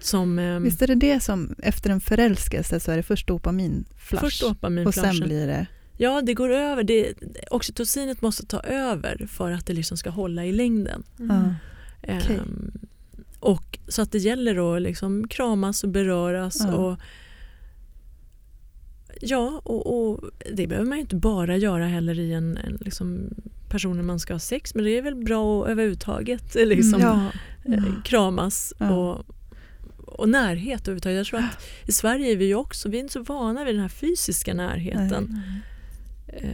[0.00, 4.20] som, eh, Visst är det det som, efter en förälskelse så är det först dopaminflash
[4.24, 5.66] först och sen blir det...
[5.96, 6.82] Ja, det går över.
[6.84, 7.12] Det,
[7.50, 11.02] oxytocinet måste ta över för att det liksom ska hålla i längden.
[11.16, 11.54] Ja.
[12.02, 12.36] Okej.
[12.36, 12.72] Ehm,
[13.40, 16.56] och, så att det gäller att liksom kramas och beröras.
[16.60, 16.74] Ja.
[16.74, 16.98] Och,
[19.20, 20.20] ja, och, och
[20.54, 23.28] det behöver man ju inte bara göra heller i en, en liksom
[23.68, 24.84] personer man ska ha sex med.
[24.84, 27.20] Det är väl bra att överhuvudtaget eh, liksom, Ja.
[27.74, 28.90] eh, kramas Ja.
[28.90, 29.24] och,
[29.98, 31.16] och närhet överhuvudtaget.
[31.16, 33.74] Jag tror att i Sverige är vi ju också, vi är inte så vana vid
[33.74, 35.40] den här fysiska närheten.
[36.26, 36.50] Eh,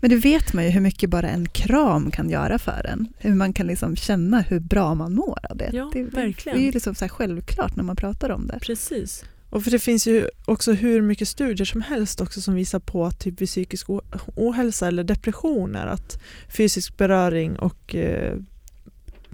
[0.00, 3.08] Men det vet man ju hur mycket bara en kram kan göra för en.
[3.18, 5.70] Hur man kan liksom känna hur bra man mår av det.
[5.72, 6.58] Ja, det, verkligen.
[6.58, 8.58] Det är ju liksom så här självklart när man pratar om det.
[8.62, 9.24] precis.
[9.56, 13.04] Och för det finns ju också hur mycket studier som helst också som visar på
[13.06, 13.86] att typ vid psykisk
[14.34, 18.36] ohälsa eller depressioner att fysisk beröring och eh,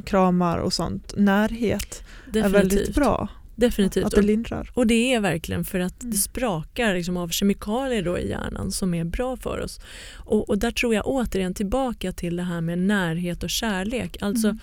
[0.04, 2.02] kramar och sånt, närhet
[2.34, 2.94] är väldigt Definitivt.
[2.94, 3.28] bra.
[3.56, 4.04] Definitivt.
[4.04, 4.70] Att det lindrar.
[4.74, 6.10] Och det är verkligen för att Mm.
[6.12, 9.80] det sprakar liksom av kemikalier då i hjärnan som är bra för oss.
[10.16, 14.16] Och, och där tror jag återigen tillbaka till det här med närhet och kärlek.
[14.20, 14.58] Alltså Mm.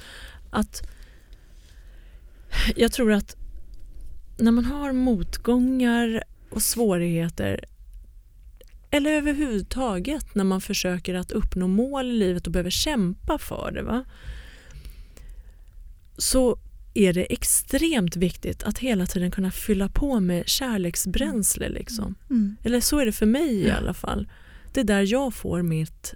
[0.50, 0.82] att
[2.76, 3.36] jag tror att
[4.40, 7.66] när man har motgångar och svårigheter
[8.92, 13.82] eller överhuvudtaget när man försöker att uppnå mål i livet och behöver kämpa för det.
[13.82, 14.06] Va?
[16.18, 16.60] Så
[16.94, 21.70] är det extremt viktigt att hela tiden kunna fylla på med kärleksbränsle.
[21.70, 22.16] Liksom.
[22.30, 22.56] Mm.
[22.64, 24.30] Eller så är det för mig i alla fall.
[24.74, 26.14] Det är där jag får mitt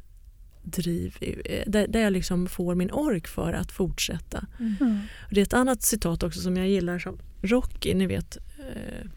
[0.63, 4.45] driv, eh, där, där jag liksom får min ork för att fortsätta.
[4.59, 4.99] Mm.
[5.27, 9.07] Och det är ett annat citat också som jag gillar som Rocky, ni vet eh,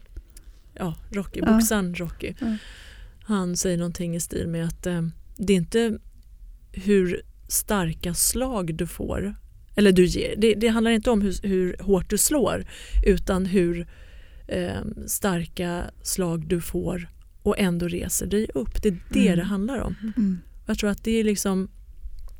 [0.73, 1.53] ja, Rocky, Ja.
[1.53, 2.33] boxaren Rocky.
[2.39, 2.57] Ja.
[3.23, 5.01] Han säger någonting i stil med att eh,
[5.37, 5.97] det är inte
[6.71, 9.35] hur starka slag du får
[9.75, 12.65] eller du ger, det, det handlar inte om hur, hur hårt du slår
[13.05, 13.87] utan hur
[14.47, 17.09] eh, starka slag du får
[17.43, 18.81] och ändå reser dig upp.
[18.83, 19.37] Det är det Mm.
[19.37, 19.95] det handlar om.
[20.17, 20.39] Mm.
[20.67, 21.67] Jag tror att det är liksom,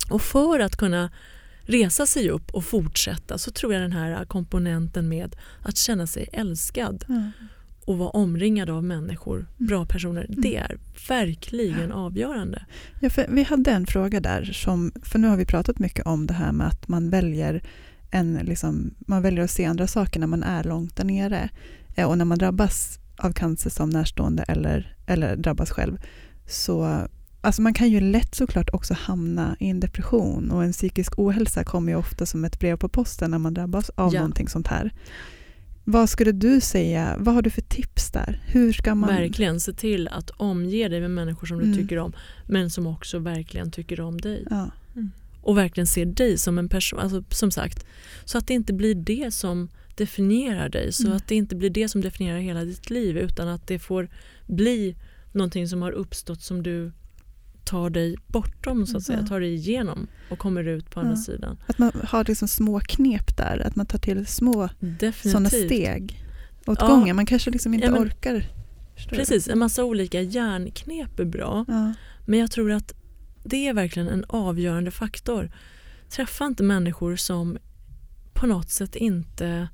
[0.10, 1.12] och för att kunna
[1.62, 6.30] resa sig upp och fortsätta så tror jag den här komponenten med att känna sig
[6.34, 7.32] älskad Ja.
[7.86, 10.42] och vara omringad av människor, bra personer, Mm.
[10.42, 10.78] det är
[11.10, 12.66] verkligen avgörande.
[13.00, 16.34] Ja, vi hade en fråga där, som, för nu har vi pratat mycket om det
[16.34, 17.64] här med att man väljer,
[18.12, 21.50] en, liksom, man väljer att se andra saker när man är långt där nere.
[21.96, 25.98] Eh, Och när man drabbas av cancer som närstående eller, eller drabbas själv,
[26.48, 27.08] så
[27.48, 31.64] alltså man kan ju lätt såklart också hamna i en depression och en psykisk ohälsa
[31.64, 34.20] kommer ju ofta som ett brev på posten när man drabbas av Ja.
[34.20, 34.94] någonting sånt här.
[35.84, 38.42] Vad skulle du säga, vad har du för tips där?
[38.48, 39.10] Hur ska man...
[39.10, 41.78] Verkligen se till att omge dig med människor som du Mm.
[41.78, 42.14] tycker om
[42.48, 44.46] men som också verkligen tycker om dig.
[44.50, 44.70] Ja.
[45.42, 47.86] Och verkligen ser dig som en person, alltså, som sagt.
[48.26, 51.18] Så att det inte blir det som definierar dig, så Mm.
[51.18, 54.10] att det inte blir det som definierar hela ditt liv utan att det får
[54.48, 54.96] bli
[55.32, 56.92] någonting som har uppstått som du
[57.68, 59.28] tar dig bortom, så att säga, Ja.
[59.28, 61.18] tar dig igenom och kommer ut på andra Ja.
[61.18, 61.58] sidan.
[61.68, 64.70] Att man har liksom små knep där, att man tar till små
[65.24, 66.24] sådana steg
[66.66, 66.88] åt Ja.
[66.88, 67.16] gången.
[67.16, 68.46] Man kanske liksom inte Ja, men- orkar.
[68.96, 69.18] Förstår du?
[69.18, 71.66] Precis, en massa olika hjärnknep är bra.
[71.68, 71.94] Ja.
[72.26, 72.94] Men jag tror att
[73.44, 75.52] det är verkligen en avgörande faktor.
[76.10, 77.58] Träffa inte människor som
[78.34, 79.68] på något sätt inte...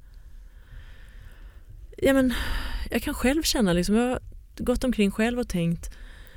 [1.97, 2.33] Ja, men,
[2.91, 4.19] jag kan själv känna, liksom, jag har
[4.57, 5.91] gått omkring själv och tänkt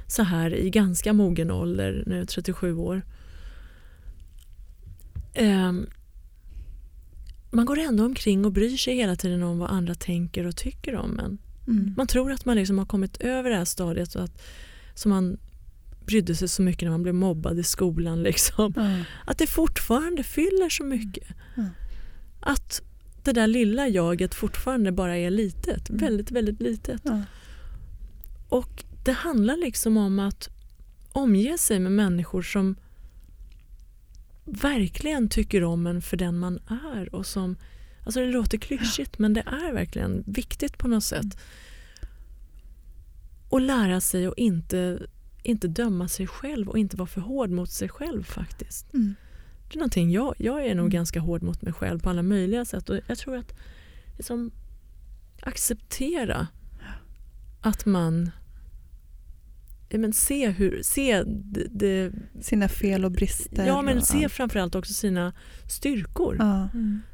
[0.06, 3.02] så här i ganska mogen ålder, nu 37 år.
[5.34, 5.86] Ehm,
[7.50, 10.96] man går ändå omkring och bryr sig hela tiden om vad andra tänker och tycker
[10.96, 11.38] om en.
[11.66, 11.94] Mm.
[11.96, 14.42] Man tror att man liksom har kommit över det här stadiet och att,
[14.94, 15.38] som man
[16.06, 18.22] brydde sig så mycket när man blev mobbad i skolan.
[18.22, 18.72] Liksom.
[18.76, 19.04] Ja.
[19.24, 21.28] Att det fortfarande fyller så mycket.
[21.56, 21.68] Mm.
[22.40, 22.82] Att
[23.24, 25.90] det där lilla jaget fortfarande bara är litet.
[25.90, 26.00] Mm.
[26.00, 27.02] Väldigt, väldigt litet.
[28.48, 30.48] Och det handlar liksom om att
[31.12, 32.76] omge sig med människor som
[34.44, 37.56] verkligen tycker om en för den man är och som
[38.04, 41.38] Alltså det låter klyschigt men det är verkligen viktigt på något sätt.
[43.48, 45.06] Och lära sig att inte,
[45.42, 48.94] inte döma sig själv och inte vara för hård mot sig själv faktiskt.
[48.94, 49.14] Mm.
[49.68, 50.90] Det är någonting jag, jag är nog Mm.
[50.90, 53.54] ganska hård mot mig själv på alla möjliga sätt och jag tror att
[54.16, 54.50] liksom,
[55.42, 56.46] acceptera
[57.60, 58.45] att man ja,
[59.90, 63.66] men se, hur, se det, det, Sina fel och brister.
[63.66, 64.32] ja, men och se allt.
[64.32, 65.32] framförallt också sina
[65.68, 66.36] styrkor.
[66.38, 66.68] Ja.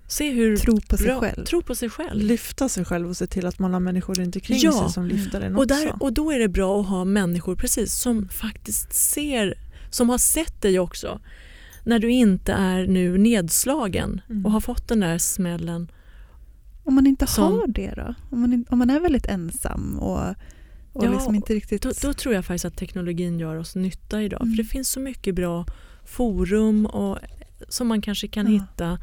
[0.06, 1.44] Se hur Tro på sig bra, själv.
[1.44, 2.22] Tro på sig själv.
[2.22, 4.72] Lyfta sig själv och se till att man har människor runt omkring Ja.
[4.72, 5.74] sig som lyfter en Och, också.
[5.74, 9.54] där, och då är det bra att ha människor precis som faktiskt ser,
[9.90, 11.20] som har sett dig också.
[11.84, 14.46] När du inte är nu nedslagen Mm.
[14.46, 15.90] och har fått den där smällen.
[16.84, 18.14] Om man inte Som- har det då?
[18.30, 20.34] Om man, om man är väldigt ensam och,
[20.92, 21.82] och Ja, liksom inte riktigt...
[21.82, 24.42] Då, då tror jag faktiskt att teknologin gör oss nytta idag.
[24.42, 24.54] Mm.
[24.56, 25.66] För det finns så mycket bra
[26.04, 27.18] forum och,
[27.68, 28.52] som man kanske kan Ja.
[28.62, 28.98] hitta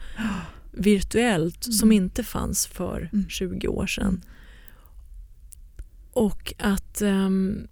[0.72, 1.74] virtuellt Mm.
[1.74, 3.30] som inte fanns för Mm.
[3.30, 4.08] 20 år sedan.
[4.08, 4.22] Mm.
[6.12, 7.68] Och att ehm,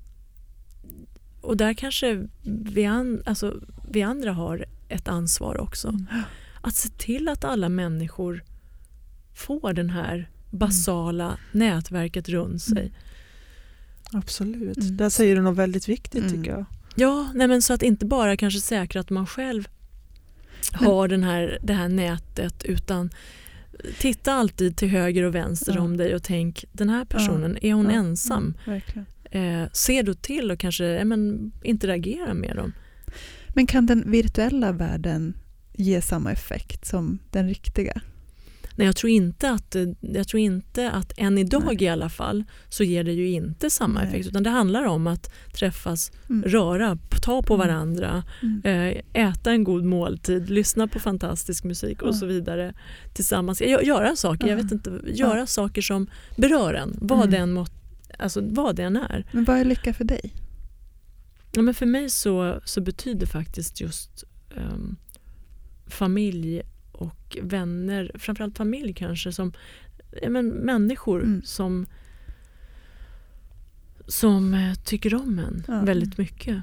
[1.41, 3.61] och där kanske vi, an, alltså,
[3.91, 5.87] vi andra har ett ansvar också.
[5.87, 6.05] Mm.
[6.61, 8.43] Att se till att alla människor
[9.33, 12.91] får den här basala nätverket runt sig.
[14.11, 14.77] Absolut.
[14.77, 14.97] Mm.
[14.97, 16.33] Där säger du något väldigt viktigt Mm.
[16.33, 16.65] tycker jag.
[16.95, 19.67] Ja, nej men så att inte bara kanske säkra att man själv
[20.79, 23.09] Men- har den här, det här nätet utan
[23.99, 25.81] titta alltid till höger och vänster Ja.
[25.81, 27.91] om dig och tänk den här personen, är hon Ja.
[27.91, 28.37] ensam?
[28.43, 29.05] Mm, verkligen.
[29.31, 32.73] Eh, ser du till och kanske ja, men, interagera med dem?
[33.49, 35.37] Men kan den virtuella världen
[35.73, 38.01] ge samma effekt som den riktiga?
[38.77, 41.83] Nej, jag tror inte att, jag tror inte att än idag Nej.
[41.83, 44.07] i alla fall så ger det ju inte samma Nej.
[44.07, 46.43] effekt utan det handlar om att träffas, Mm.
[46.49, 47.67] röra, ta på Mm.
[47.67, 48.61] varandra, Mm.
[48.63, 52.13] eh, äta en god måltid, lyssna på fantastisk musik och Ja.
[52.13, 52.73] så vidare
[53.13, 53.61] tillsammans.
[53.61, 54.63] Gö- Göra saker, jag Ja.
[54.63, 56.07] vet inte, göra saker som
[56.37, 57.31] berör en, vad, Mm.
[57.55, 57.65] den
[58.19, 59.25] alltså, vad den är.
[59.31, 60.33] Men vad är lycka för dig?
[61.51, 64.23] Ja, men för mig så, så betyder faktiskt just
[64.57, 64.95] ehm,
[65.87, 66.61] familj
[66.97, 69.53] och vänner, framförallt familj kanske, som
[70.27, 71.41] men människor Mm.
[71.45, 71.85] som,
[74.07, 75.81] som eh, tycker om en Ja.
[75.81, 76.57] väldigt mycket.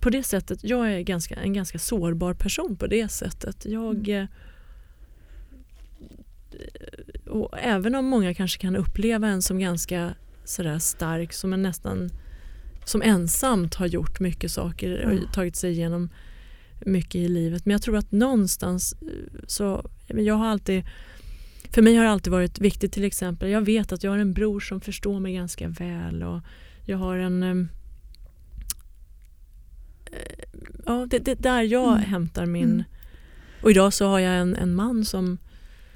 [0.00, 3.64] På det sättet, jag är ganska, en ganska sårbar person på det sättet.
[3.66, 4.28] Jag, Mm.
[6.52, 10.14] eh, och även om många kanske kan uppleva en som ganska
[10.44, 12.10] sådär stark, som en nästan
[12.84, 16.10] som ensamt har gjort mycket saker och tagit sig igenom
[16.86, 17.66] mycket i livet.
[17.66, 20.84] Men jag tror att någonstans eh, så, jag har alltid
[21.70, 24.32] för mig har det alltid varit viktigt till exempel, jag vet att jag har en
[24.32, 26.40] bror som förstår mig ganska väl och
[26.84, 27.68] jag har en ehm,
[30.06, 30.44] eh,
[30.86, 32.02] Ja, det, det är där jag Mm.
[32.10, 32.64] hämtar min...
[32.70, 32.84] Mm.
[33.62, 35.38] Och idag så har jag en, en man som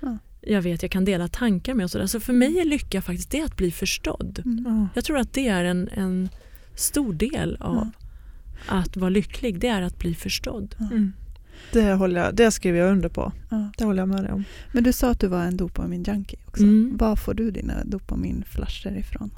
[0.01, 0.19] Ja.
[0.41, 1.85] jag vet jag kan dela tankar med.
[1.85, 2.07] Och så, där.
[2.07, 4.43] så för mig är lycka faktiskt det att bli förstådd.
[4.45, 4.65] Mm.
[4.67, 4.89] Ja.
[4.95, 6.29] Jag tror att det är en, en
[6.75, 7.91] stor del av
[8.67, 9.59] att vara lycklig.
[9.61, 10.75] Det är att bli förstådd.
[10.81, 11.13] Mm.
[11.73, 13.33] Det, håller jag, det skriver jag under på.
[13.51, 13.71] Ja.
[13.79, 14.45] Det håller jag med dig om.
[14.73, 16.63] Men du sa att du var en dopamin-junkie också.
[16.63, 16.97] Mm.
[16.97, 19.31] Var får du dina dopaminflasher ifrån?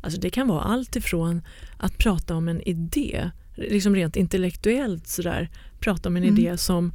[0.00, 1.42] Alltså det kan vara allt ifrån
[1.76, 5.48] att prata om en idé, liksom rent intellektuellt sådär,
[5.80, 6.38] prata om en Mm.
[6.38, 6.92] idé som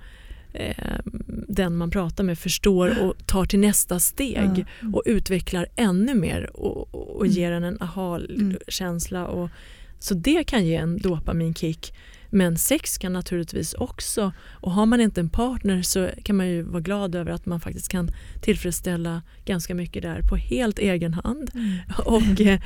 [0.53, 0.99] eh,
[1.47, 4.87] den man pratar med förstår och tar till nästa steg Ja.
[4.93, 7.37] och utvecklar ännu mer och, och, och Mm.
[7.37, 9.49] ger en en aha-känsla och
[10.03, 11.93] Så det kan ge en dopaminkick.
[12.29, 16.61] Men sex kan naturligtvis också, och har man inte en partner så kan man ju
[16.61, 18.09] vara glad över att man faktiskt kan
[18.41, 21.51] tillfredsställa ganska mycket där på helt egen hand.
[21.53, 21.77] Mm.
[22.05, 22.59] Och, eh,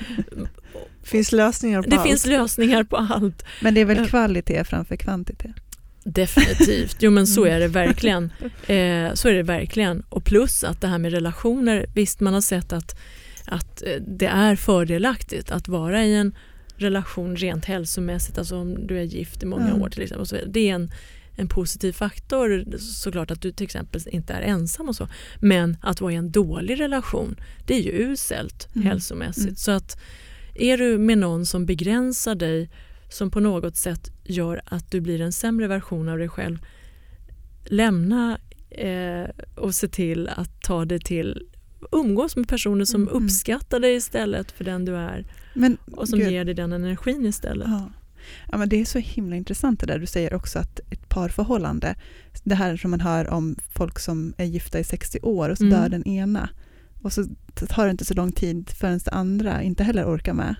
[1.04, 2.08] finns lösningar på det allt.
[2.08, 3.44] finns lösningar på allt.
[3.62, 4.06] Men det är väl Ja.
[4.06, 5.56] kvalitet framför kvantitet?
[6.04, 8.24] Definitivt, jo men så är det verkligen.
[8.68, 10.04] Eh, så är det verkligen.
[10.10, 13.00] Och plus att det här med relationer, visst man har sett att,
[13.46, 16.36] att eh, det är fördelaktigt att vara i en
[16.78, 19.75] relation rent hälsomässigt, alltså om du är gift i många Ja.
[19.75, 20.21] år till exempel.
[20.21, 20.51] och Så vidare.
[20.51, 20.91] det är en,
[21.36, 25.07] en positiv faktor såklart att du till exempel inte är ensam och så.
[25.41, 28.88] Men att vara i en dålig relation, det är ju uselt Mm.
[28.88, 29.43] hälsomässigt.
[29.45, 29.55] Mm.
[29.55, 29.97] Så att
[30.55, 32.69] är du med någon som begränsar dig
[33.09, 36.57] som på något sätt gör att du blir en sämre version av dig själv.
[37.65, 38.38] Lämna
[38.69, 41.41] eh, och se till att ta dig till
[41.91, 43.23] umgås med personer som Mm, mm.
[43.25, 45.25] uppskattar dig istället för den du är
[45.58, 47.68] Men, och som gud, ger dig den energin istället.
[47.68, 47.91] Ja.
[48.51, 51.95] Ja, men det är så himla intressant det där du säger också att ett parförhållande,
[52.43, 55.64] det här som man hör om folk som är gifta i 60 år och så
[55.66, 55.80] Mm.
[55.82, 56.49] dör den ena
[57.01, 57.26] och så
[57.70, 60.55] tar det inte så lång tid förrän det andra inte heller orkar med.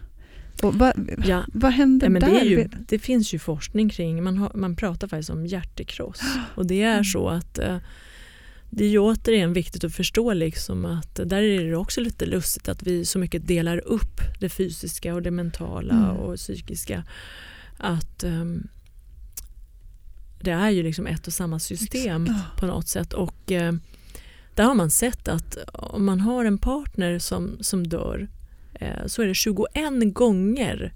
[0.64, 0.93] Och vad,
[1.26, 1.43] Ja.
[1.54, 2.28] vad händer Ja, där?
[2.39, 6.22] det, ju, det finns ju forskning kring, man, har, man pratar faktiskt om hjärtekross.
[6.56, 7.04] Och det är Mm.
[7.04, 7.78] så att eh,
[8.70, 12.70] det är ju återigen viktigt att förstå liksom att där är det också lite lustigt
[12.70, 16.09] att vi så mycket delar upp det fysiska och det mentala Mm.
[16.18, 17.03] och psykiska.
[17.78, 18.68] Att ehm,
[20.41, 22.41] det är ju liksom ett och samma system Ja.
[22.59, 23.13] på något sätt.
[23.13, 23.74] Och eh,
[24.55, 28.28] där har man sett att om man har en partner som, som dör
[28.74, 29.68] eh, så är det 21
[30.13, 30.93] gånger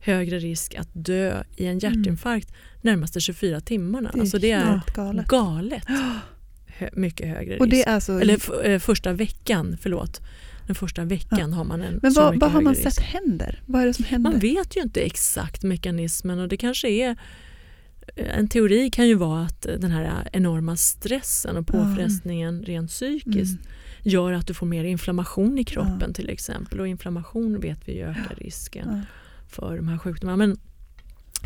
[0.00, 4.10] högre risk att dö i en hjärtinfarkt närmaste 24 timmarna.
[4.12, 5.26] Det är alltså det är galet.
[5.28, 5.84] galet
[6.78, 7.86] hö, mycket högre Och det risk.
[7.88, 10.20] är alltså, Eller eh, första veckan, förlåt.
[10.66, 12.92] Den första veckan har man en men vad, vad har man risk.
[12.92, 13.62] sett händer?
[13.66, 14.30] Vad är det som händer?
[14.30, 17.16] Man vet ju inte exakt mekanismen och det kanske är
[18.16, 21.72] en teori kan ju vara att den här enorma stressen och Ja.
[21.72, 23.66] påfrestningen rent psykiskt Mm.
[24.02, 26.12] gör att du får mer inflammation i kroppen Ja.
[26.14, 29.00] till exempel och inflammation vet vi ju ökar risken Ja.
[29.48, 30.36] för de här sjukdomarna.
[30.36, 30.56] Men,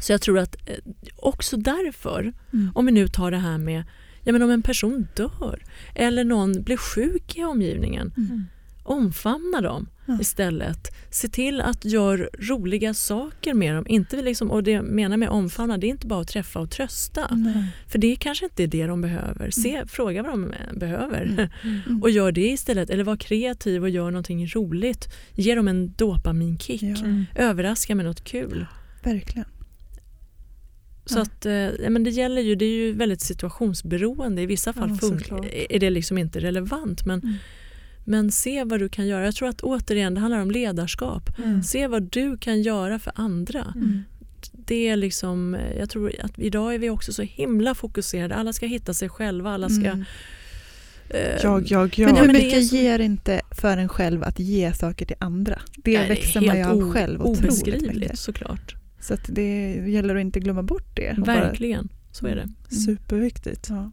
[0.03, 0.75] så jag tror att eh,
[1.17, 2.71] också därför, Mm.
[2.75, 3.85] om vi nu tar det här med
[4.27, 5.63] ja, men om en person dör
[5.95, 8.45] eller någon blir sjuk i omgivningen, Mm.
[8.83, 10.19] omfamna dem Ja.
[10.21, 10.95] istället.
[11.11, 13.87] Se till att göra roliga saker med dem.
[13.89, 16.71] Inte liksom, och det jag menar med omfamna, det är inte bara att träffa och
[16.71, 17.35] trösta.
[17.35, 17.65] Nej.
[17.89, 19.51] För det kanske inte är det de behöver.
[19.51, 21.49] Se, Fråga vad de eh, behöver
[21.87, 22.03] Mm.
[22.03, 22.91] och gör det istället.
[22.91, 25.09] Eller var kreativ och gör någonting roligt.
[25.35, 26.83] Ge dem en dopaminkick.
[26.83, 27.25] Ja, Mm.
[27.35, 28.67] Överraska med något kul.
[29.03, 29.49] verkligen.
[31.07, 31.23] Så Ja.
[31.23, 34.43] att, eh, ja, men det gäller ju, det är ju väldigt situationsberoende.
[34.43, 34.99] I vissa fall
[35.31, 37.07] Ja, är det liksom inte relevant.
[37.07, 37.35] Men, Mm.
[38.05, 39.25] men se vad du kan göra.
[39.25, 41.39] Jag tror att återigen det handlar om ledarskap.
[41.45, 41.63] Mm.
[41.63, 43.73] Se vad du kan göra för andra.
[43.77, 44.03] Mm.
[44.53, 48.35] Det är liksom, eh, jag tror att idag är vi också så himla fokuserade.
[48.35, 49.51] Alla ska hitta sig själva.
[49.51, 49.87] Alla ska...
[49.87, 50.05] Mm.
[51.11, 52.07] eh, Jag, jag, jag.
[52.07, 55.59] Men Ja, hur mycket så- ger inte för en själv att ge saker till andra?
[55.77, 58.19] Det nej, växer man ju av själv otroligt Obeskrivligt mycket.
[58.19, 58.75] såklart.
[59.07, 61.15] Så att det gäller att inte glömma bort det.
[61.19, 62.43] Verkligen, så är det.
[62.43, 62.55] Mm.
[62.69, 63.67] Superviktigt.
[63.71, 63.77] Ja.
[63.77, 63.91] Jag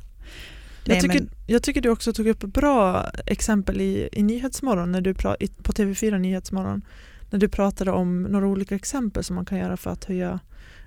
[0.93, 5.01] Nej, tycker, men- jag tycker du också tog upp bra exempel i, i Nyhetsmorgon, när
[5.01, 6.81] du pra, i, på TV4 Nyhetsmorgon,
[7.29, 10.39] när du pratade om några olika exempel som man kan göra för att höja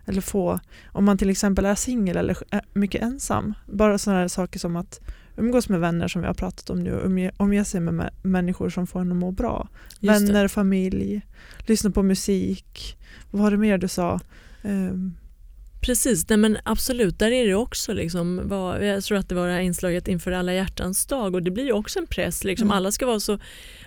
[0.06, 4.28] eller få, om man till exempel är singel eller är mycket ensam, bara sådana här
[4.28, 5.00] saker som att
[5.36, 8.10] umgås med vänner som vi har pratat om nu, och umge, omge sig med mä-
[8.22, 9.68] människor som får en att må bra.
[10.00, 10.32] Just det.
[10.32, 11.20] vänner, familj,
[11.66, 12.98] lyssna på musik,
[13.30, 14.20] vad var det mer du sa?
[14.62, 15.14] Ehm,
[15.80, 17.18] Precis, nej men absolut.
[17.18, 20.32] Där är det också, liksom, vad, jag tror att det var det här inslaget inför
[20.32, 22.44] alla hjärtans dag och det blir ju också en press.
[22.44, 22.66] Liksom.
[22.68, 22.76] Mm.
[22.76, 23.38] Alla ska vara så,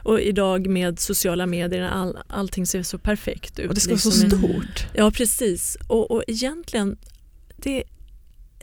[0.03, 3.69] och idag med sociala medier, all, allting ser så perfekt ut.
[3.69, 4.39] och det ska vara så liksom.
[4.39, 4.87] stort.
[4.93, 5.77] Ja, precis.
[5.87, 6.97] Och, och egentligen,
[7.57, 7.83] det,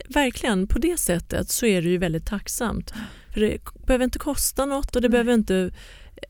[0.07, 2.93] verkligen på det sättet så är det ju väldigt tacksamt.
[3.33, 5.11] För det behöver inte kosta något och det Nej.
[5.11, 5.71] behöver inte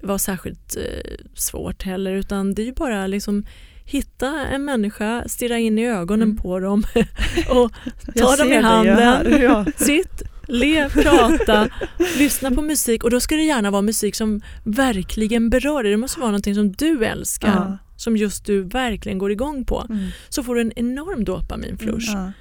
[0.01, 3.45] vara särskilt eh, svårt heller utan det är ju bara liksom
[3.85, 6.37] hitta en människa, stirra in i ögonen Mm.
[6.37, 6.83] på dem
[7.49, 7.71] och
[8.15, 9.41] ta dem i handen.
[9.41, 9.65] ja.
[9.77, 11.69] Sitt, le, prata,
[12.17, 15.91] lyssna på musik och då ska det gärna vara musik som verkligen berör dig.
[15.91, 17.77] Det måste vara någonting som du älskar, Ja.
[17.95, 19.85] som just du verkligen går igång på.
[19.89, 20.07] Mm.
[20.29, 22.11] Så får du en enorm dopaminflush.
[22.13, 22.31] Ja.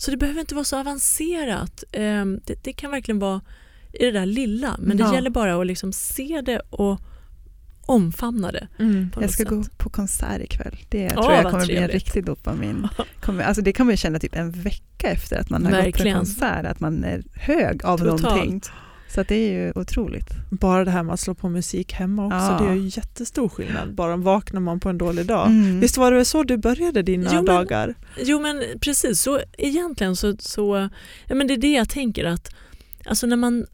[0.00, 1.84] Så det behöver inte vara så avancerat.
[1.92, 3.40] Ehm, Det, det kan verkligen vara
[3.92, 5.14] i det där lilla, men det Ja.
[5.14, 7.00] gäller bara att liksom se det och
[7.86, 8.68] omfamna det.
[8.78, 9.10] Mm.
[9.20, 9.48] Jag ska sätt.
[9.50, 10.76] gå på konsert ikväll.
[10.88, 12.04] Det Ja, tror jag kommer bli en trevligt.
[12.04, 12.88] riktig dopamin.
[13.20, 15.78] Kommer, alltså det kommer jag känna typ en vecka efter att man har gått på
[15.86, 16.16] en Verkligen.
[16.16, 18.22] konsert, att man är hög av Totalt.
[18.22, 18.60] någonting.
[19.08, 20.26] Så att det är ju otroligt.
[20.50, 22.58] Bara det här med att slå på musik hemma också, Ja.
[22.60, 23.94] det gör ju jättestor skillnad.
[23.94, 25.46] Bara vaknar man på en dålig dag.
[25.46, 25.80] Mm.
[25.80, 27.94] Visst var det så du började dina Jo, men- dagar?
[28.24, 30.88] Jo men precis, så egentligen så, så
[31.26, 32.54] ja, men det är det jag tänker att
[33.06, 33.66] alltså när man,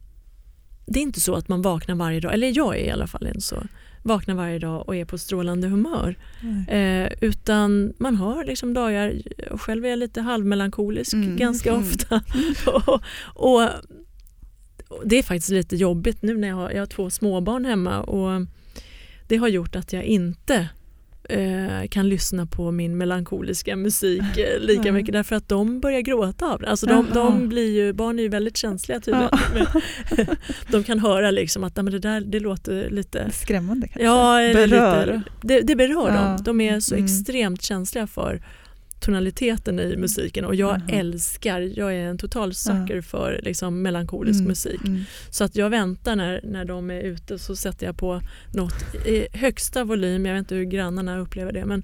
[0.87, 3.27] det är inte så att man vaknar varje dag, eller jag är i alla fall
[3.27, 3.63] inte så,
[4.03, 6.17] vaknar varje dag och är på strålande humör.
[6.69, 9.13] Eh, utan man har liksom dagar,
[9.59, 11.37] själv är jag lite halvmelankolisk Mm.
[11.37, 11.83] ganska Mm.
[11.83, 12.23] ofta.
[12.87, 13.01] och,
[13.53, 13.69] och
[15.05, 18.47] det är faktiskt lite jobbigt nu när jag har, jag har två småbarn hemma och
[19.29, 20.69] det har gjort att jag inte
[21.29, 24.93] eh, kan lyssna på min melankoliska musik eh, lika Nej.
[24.93, 26.69] mycket därför att de börjar gråta av det.
[26.69, 29.29] Alltså de, de blir ju, barn är ju väldigt känsliga tydligen.
[30.71, 34.05] de kan höra liksom att "Nej, men det där det låter lite Skrämmande kanske.
[34.05, 35.07] Ja, Berör.
[35.07, 36.15] Lite, det, det berör Ja.
[36.23, 36.37] dem.
[36.45, 37.05] De är så Mm.
[37.05, 38.43] extremt känsliga för
[39.05, 40.99] tonaliteten i musiken och jag Jaha.
[40.99, 44.81] älskar, jag är en total sucker för liksom melankolisk Mm, musik.
[44.87, 45.05] mm.
[45.31, 48.21] Så att jag väntar när, när de är ute så sätter jag på
[48.53, 51.83] något i högsta volym, jag vet inte hur grannarna upplever det men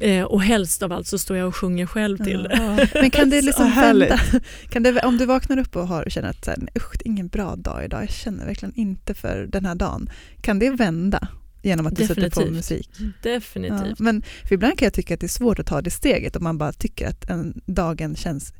[0.00, 2.50] eh, och helst av allt så står jag och sjunger själv till det.
[2.52, 2.86] Ja.
[3.00, 4.20] Men kan det liksom vända?
[4.68, 7.56] Kan det, om du vaknar upp och har, känner att usch, det är ingen bra
[7.56, 10.10] dag idag, jag känner verkligen inte för den här dagen.
[10.40, 11.28] Kan det vända
[11.64, 12.54] genom att du sätter på Definitivt.
[12.56, 12.90] musik?
[12.98, 13.98] Ja, Definitivt.
[13.98, 16.44] men för ibland kan jag tycka att det är svårt att ta det steget om
[16.44, 18.52] man bara tycker att en, dagen känns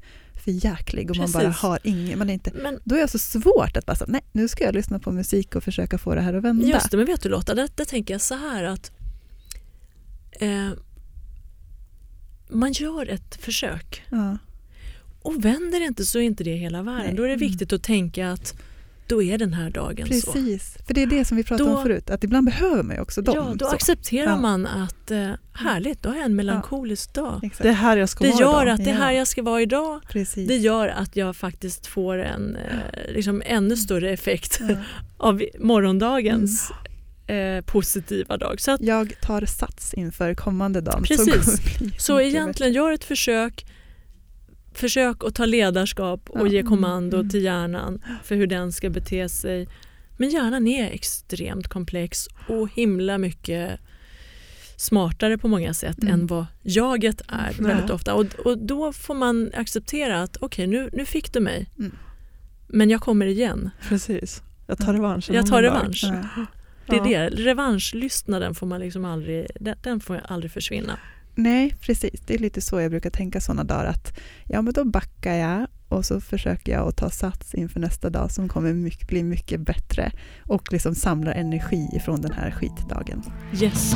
[0.45, 1.61] för jäklig och man bara Precis.
[1.63, 4.23] har ingen, man är inte, Men då är det så svårt att bara säga, nej
[4.33, 6.67] nu ska jag lyssna på musik och försöka få det här att vända.
[6.67, 8.93] Just det, men vet du Lotta, där, där tänker jag så här att
[10.41, 10.71] eh,
[12.49, 14.39] man gör ett försök Ja.
[15.23, 17.07] och vänder det inte så är inte det hela världen.
[17.07, 17.15] Nej.
[17.15, 17.49] Då är det Mm.
[17.49, 18.55] viktigt att tänka att
[19.07, 20.33] då är den här dagen så.
[20.33, 22.97] Precis, för det är det som vi pratade Då- om förut, att ibland behöver man
[22.97, 23.35] ju också dem.
[23.37, 23.75] Ja, då så.
[23.75, 24.37] accepterar Ja.
[24.37, 27.41] man att eh, härligt, då har jag en melankolisk dag.
[27.43, 27.63] Exakt.
[27.63, 28.75] Det är här jag ska Det vara gör idag.
[28.75, 29.19] att det är här Ja.
[29.19, 30.01] jag ska vara idag.
[30.09, 30.49] Precis.
[30.49, 34.77] Det gör att jag faktiskt får en eh, liksom ännu större effekt Ja.
[35.19, 36.71] av morgondagens
[37.27, 38.61] eh, positiva dag.
[38.61, 41.03] Så, att, Jag tar sats inför kommande dagen.
[41.03, 41.45] Precis.
[41.45, 41.59] Så,
[41.99, 43.67] så egentligen gör ett försök,
[44.79, 47.29] försök att ta ledarskap och ge kommando Mm.
[47.31, 49.69] till hjärnan för hur den ska bete sig.
[50.17, 53.81] Men hjärnan är extremt komplex och himla mycket
[54.77, 56.15] smartare på många sätt Mm.
[56.15, 57.67] än vad jaget är Ja.
[57.67, 58.15] väldigt ofta.
[58.15, 61.67] Och, och då får man acceptera att okej, nu, nu fick du mig.
[61.79, 61.93] Mm.
[62.69, 63.71] Men jag kommer igen.
[63.89, 64.43] Precis.
[64.67, 65.31] Jag tar revansch.
[65.31, 66.05] en Jag tar revansch.
[66.05, 66.47] Ja.
[66.87, 67.37] Det är det.
[67.37, 70.99] Revanschlystnaden får man liksom aldrig, den, den får aldrig försvinna.
[71.35, 72.21] Nej, precis.
[72.27, 75.67] Det är lite så jag brukar tänka sådana dagar att ja, men då backar jag
[75.89, 79.61] och så försöker jag att ta sats inför nästa dag som kommer mycket, bli mycket
[79.61, 80.13] bättre
[80.43, 83.23] och liksom samlar energi ifrån den här skitdagen.
[83.61, 83.95] Yes.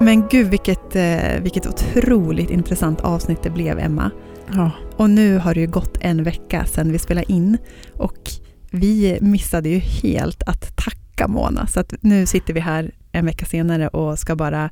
[0.00, 4.10] Men gud vilket, eh, vilket otroligt intressant avsnitt det blev Emma.
[4.54, 4.70] Ja.
[4.96, 7.58] Och nu har det ju gått en vecka sedan vi spelade in
[7.92, 8.30] och
[8.76, 11.66] vi missade ju helt att tacka Mona.
[11.66, 14.70] Så att nu sitter vi här en vecka senare och ska bara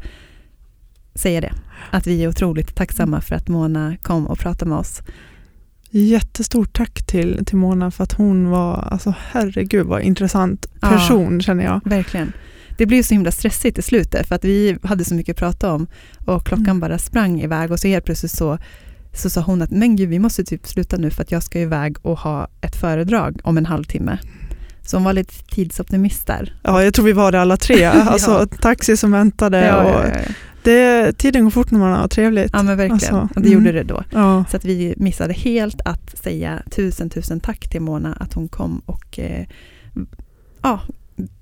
[1.14, 1.52] säga det.
[1.90, 5.02] Att vi är otroligt tacksamma för att Mona kom och pratade med oss.
[5.90, 10.88] Jättestort tack till, till Mona för att hon var, alltså herregud vad intressant Ja.
[10.88, 11.80] person känner jag.
[11.84, 12.32] Verkligen.
[12.78, 15.72] Det blev så himla stressigt i slutet för att vi hade så mycket att prata
[15.72, 15.86] om
[16.24, 16.80] och klockan Mm.
[16.80, 18.58] bara sprang iväg och så helt plötsligt så,
[19.14, 21.60] så sa hon att men gud vi måste typ sluta nu för att jag ska
[21.60, 24.18] iväg och ha ett föredrag om en halvtimme.
[24.82, 26.54] Så hon var lite tidsoptimist där.
[26.62, 27.84] Ja, jag tror vi var det alla tre.
[27.86, 30.34] Alltså taxi som väntade Ja, och ja, ja.
[30.62, 32.50] Det, tiden går fort när man har trevligt.
[32.52, 33.14] ja men verkligen.
[33.14, 33.86] Alltså, Och det gjorde mm.
[33.86, 34.04] det då.
[34.10, 38.48] Ja, Så att vi missade helt att säga tusen tusen tack till Mona att hon
[38.48, 39.46] kom och eh,
[40.62, 40.80] ja,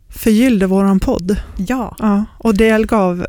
[0.09, 1.37] förgyllde våran podd.
[1.57, 3.27] ja, Ja, och delgav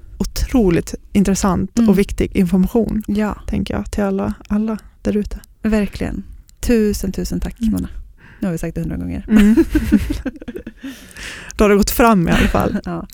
[0.53, 1.89] otroligt intressant Mm.
[1.89, 5.39] och viktig information, ja, tänker jag, till alla, alla där ute.
[5.61, 6.23] verkligen.
[6.59, 7.71] Tusen tusen tack Mm.
[7.71, 7.89] Mona.
[8.39, 9.25] Nu har vi sagt det hundra gånger.
[9.29, 9.55] Mm.
[11.55, 12.79] Då har det gått fram i alla fall.
[12.85, 13.07] Ja.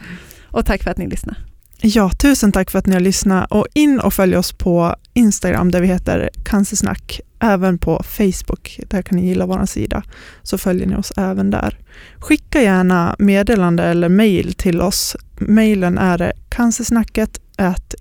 [0.43, 1.39] Och tack för att ni lyssnade.
[1.81, 5.71] Ja, tusen tack för att ni har lyssnat och in och följ oss på Instagram
[5.71, 7.21] där vi heter Cancersnack.
[7.41, 10.03] Även på Facebook, där kan ni gilla vår sida.
[10.43, 11.77] Så följer ni oss även där.
[12.17, 15.15] Skicka gärna meddelande eller mejl till oss.
[15.39, 17.39] Mejlen är cancersnacket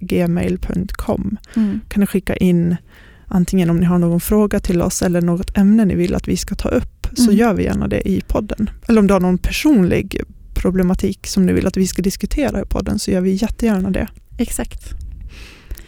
[0.01, 1.37] gmail.com.
[1.89, 2.77] kan ni skicka in
[3.27, 6.37] antingen om ni har någon fråga till oss eller något ämne ni vill att vi
[6.37, 7.37] ska ta upp så Mm.
[7.37, 8.71] gör vi gärna det i podden.
[8.89, 10.21] Eller om du har någon personlig
[10.59, 14.09] problematik som ni vill att vi ska diskutera i podden så gör vi jättegärna det.
[14.39, 14.95] Exakt.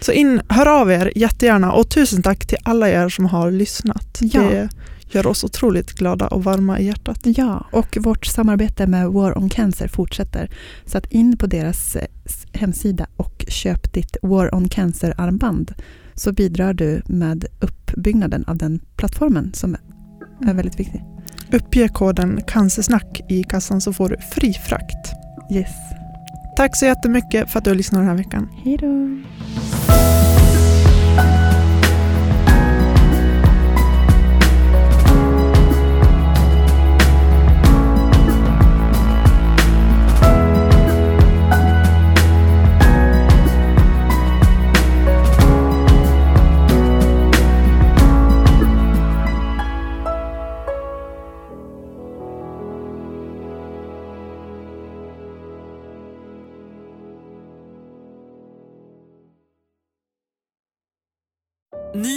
[0.01, 4.19] Så in, hör av er jättegärna och tusen tack till alla er som har lyssnat.
[4.21, 4.43] Ja.
[4.43, 4.69] Det
[5.11, 7.19] gör oss otroligt glada och varma i hjärtat.
[7.23, 10.51] Ja, och vårt samarbete med War on Cancer fortsätter.
[10.87, 12.07] Så att in på deras eh,
[12.53, 15.75] hemsida och köp ditt War on Cancer-armband
[16.15, 19.77] så bidrar du med uppbyggnaden av den plattformen som
[20.47, 21.03] är väldigt viktig.
[21.53, 25.13] Uppge koden cancersnack i kassan så får du fri frakt.
[25.51, 25.73] Yes.
[26.57, 28.49] Tack så jättemycket för att du har lyssnat den här veckan.
[28.65, 30.10] Hej då!